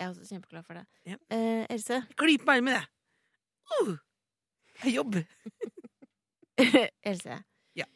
[0.00, 0.86] Jeg er også kjempeglad for det.
[1.04, 1.16] Ja.
[1.30, 2.86] Eh, Else, Klyp meg med det.
[3.84, 3.96] Uh,
[4.84, 5.26] jeg jobber!
[7.10, 7.36] Else.
[7.78, 7.86] Ja.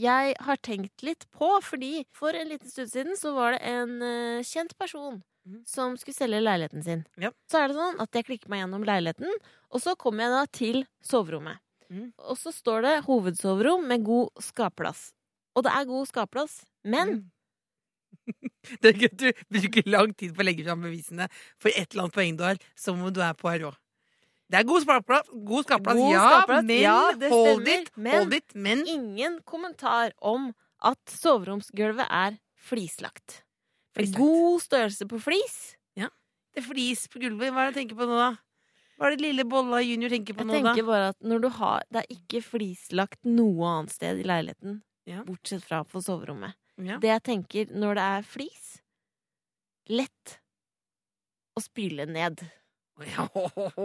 [0.00, 3.96] Jeg har tenkt litt på, fordi for en liten stund siden så var det en
[4.02, 5.58] uh, kjent person Mhm.
[5.68, 7.02] som skulle selge leiligheten sin.
[7.20, 7.28] Ja.
[7.52, 9.28] Så er det sånn at jeg klikker meg gjennom leiligheten,
[9.68, 11.58] og så kommer jeg da til soverommet.
[11.92, 12.06] Mm.
[12.16, 15.10] Og så står det hovedsoverom med god skapplass.
[15.52, 16.54] Og det er god skapplass,
[16.88, 17.33] men Det
[18.82, 21.28] er at du bruker lang tid på å legge fram bevisene
[21.60, 23.72] for et eller annet poeng du har, som om du er på rå.
[24.50, 28.18] Det er god skapplass, god skapplass, God ja, skapplass, men ja, det hold it, men-
[28.18, 30.50] hold it, men ingen kommentar om
[30.84, 33.42] at soveromsgulvet er flislagt.
[33.96, 34.18] Flislagt.
[34.20, 35.76] God størrelse på flis.
[35.96, 36.08] Ja.
[36.54, 37.52] det er flis på gulvet.
[37.54, 38.32] Hva er det du tenker på nå, da?
[38.98, 40.72] Hva er det lille Bolla junior tenker på Jeg nå, da?
[40.74, 44.82] tenker bare at når du har Det er ikke flislagt noe annet sted i leiligheten,
[45.06, 45.24] Ja.
[45.24, 46.54] bortsett fra på soverommet.
[46.82, 46.98] Ja.
[46.98, 48.70] Det jeg tenker når det er flis
[49.92, 50.38] Lett
[51.54, 52.40] å spyle ned.
[53.04, 53.26] Ja,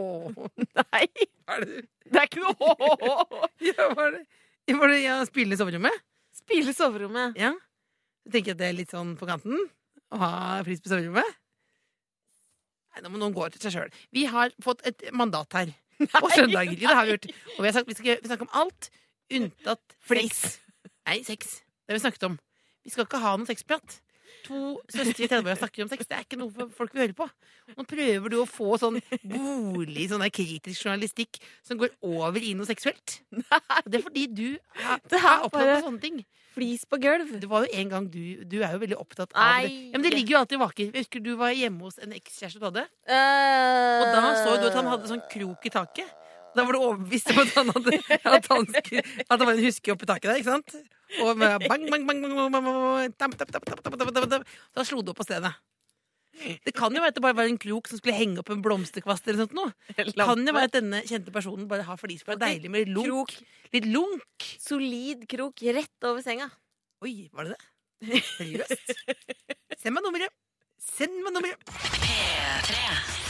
[0.80, 1.02] Nei,
[1.50, 1.82] er det?
[2.10, 2.70] det er ikke noe
[3.68, 4.24] Ja, hva er det?
[4.80, 6.02] Var det ja, spille i soverommet?
[6.40, 7.38] Spyle soverommet.
[7.38, 7.52] Ja.
[8.24, 9.58] Du tenker at det er litt sånn på kanten?
[10.14, 10.32] Å ha
[10.66, 11.38] flis på soverommet?
[12.94, 13.94] Nei, nå må noen gå til seg sjøl.
[14.16, 15.74] Vi har fått et mandat her.
[16.22, 16.78] og søndager.
[16.80, 17.28] Det har vi gjort.
[17.58, 18.92] Og vi har sagt vi skal vi snakke om alt
[19.36, 20.60] unntatt Flis.
[21.10, 21.60] Nei, sex.
[21.86, 22.38] Det har vi snakket om.
[22.90, 24.00] Vi skal ikke ha noen sexprat.
[24.48, 26.08] To søstre i 30-åra snakker om sex.
[26.10, 27.28] Det er ikke noe folk vil høre på.
[27.76, 32.56] Nå prøver du å få sånn bolig, sånn der kritisk journalistikk som går over i
[32.58, 33.20] noe seksuelt.
[33.86, 36.22] Det er fordi du er, Det er opptatt av sånne ting.
[36.56, 37.36] Flis på gulv.
[37.42, 39.70] Det var jo en gang du Du er jo veldig opptatt av det.
[39.70, 40.88] Ja, men det ligger jo alltid vaker.
[40.90, 42.88] Jeg husker du var hjemme hos en ekskjæreste du hadde.
[43.06, 46.16] Og Og da så du at han hadde sånn krok i taket.
[46.58, 49.68] Da var du overbevist om at han hadde At, han skulle, at det var en
[49.68, 50.80] huske oppi taket der, ikke sant?
[51.18, 52.22] Og bang, bang, bang,
[52.54, 54.46] bang,
[54.78, 55.54] Så slo det opp på stedet.
[56.64, 58.62] Det kan jo være at det bare var en krok som skulle henge opp en
[58.64, 59.28] blomsterkvast.
[59.28, 59.74] eller sånt noe.
[59.98, 63.34] Det kan jo være at denne kjente personen bare har flis, for deilig med lunk.
[63.76, 64.48] Litt lunk.
[64.62, 66.48] Solid krok rett over senga.
[67.04, 68.22] Oi, var det det?
[68.38, 68.94] Seriøst?
[69.82, 70.32] Send meg nummeret.
[70.80, 71.60] Send meg nummeret.
[72.00, 73.29] P3.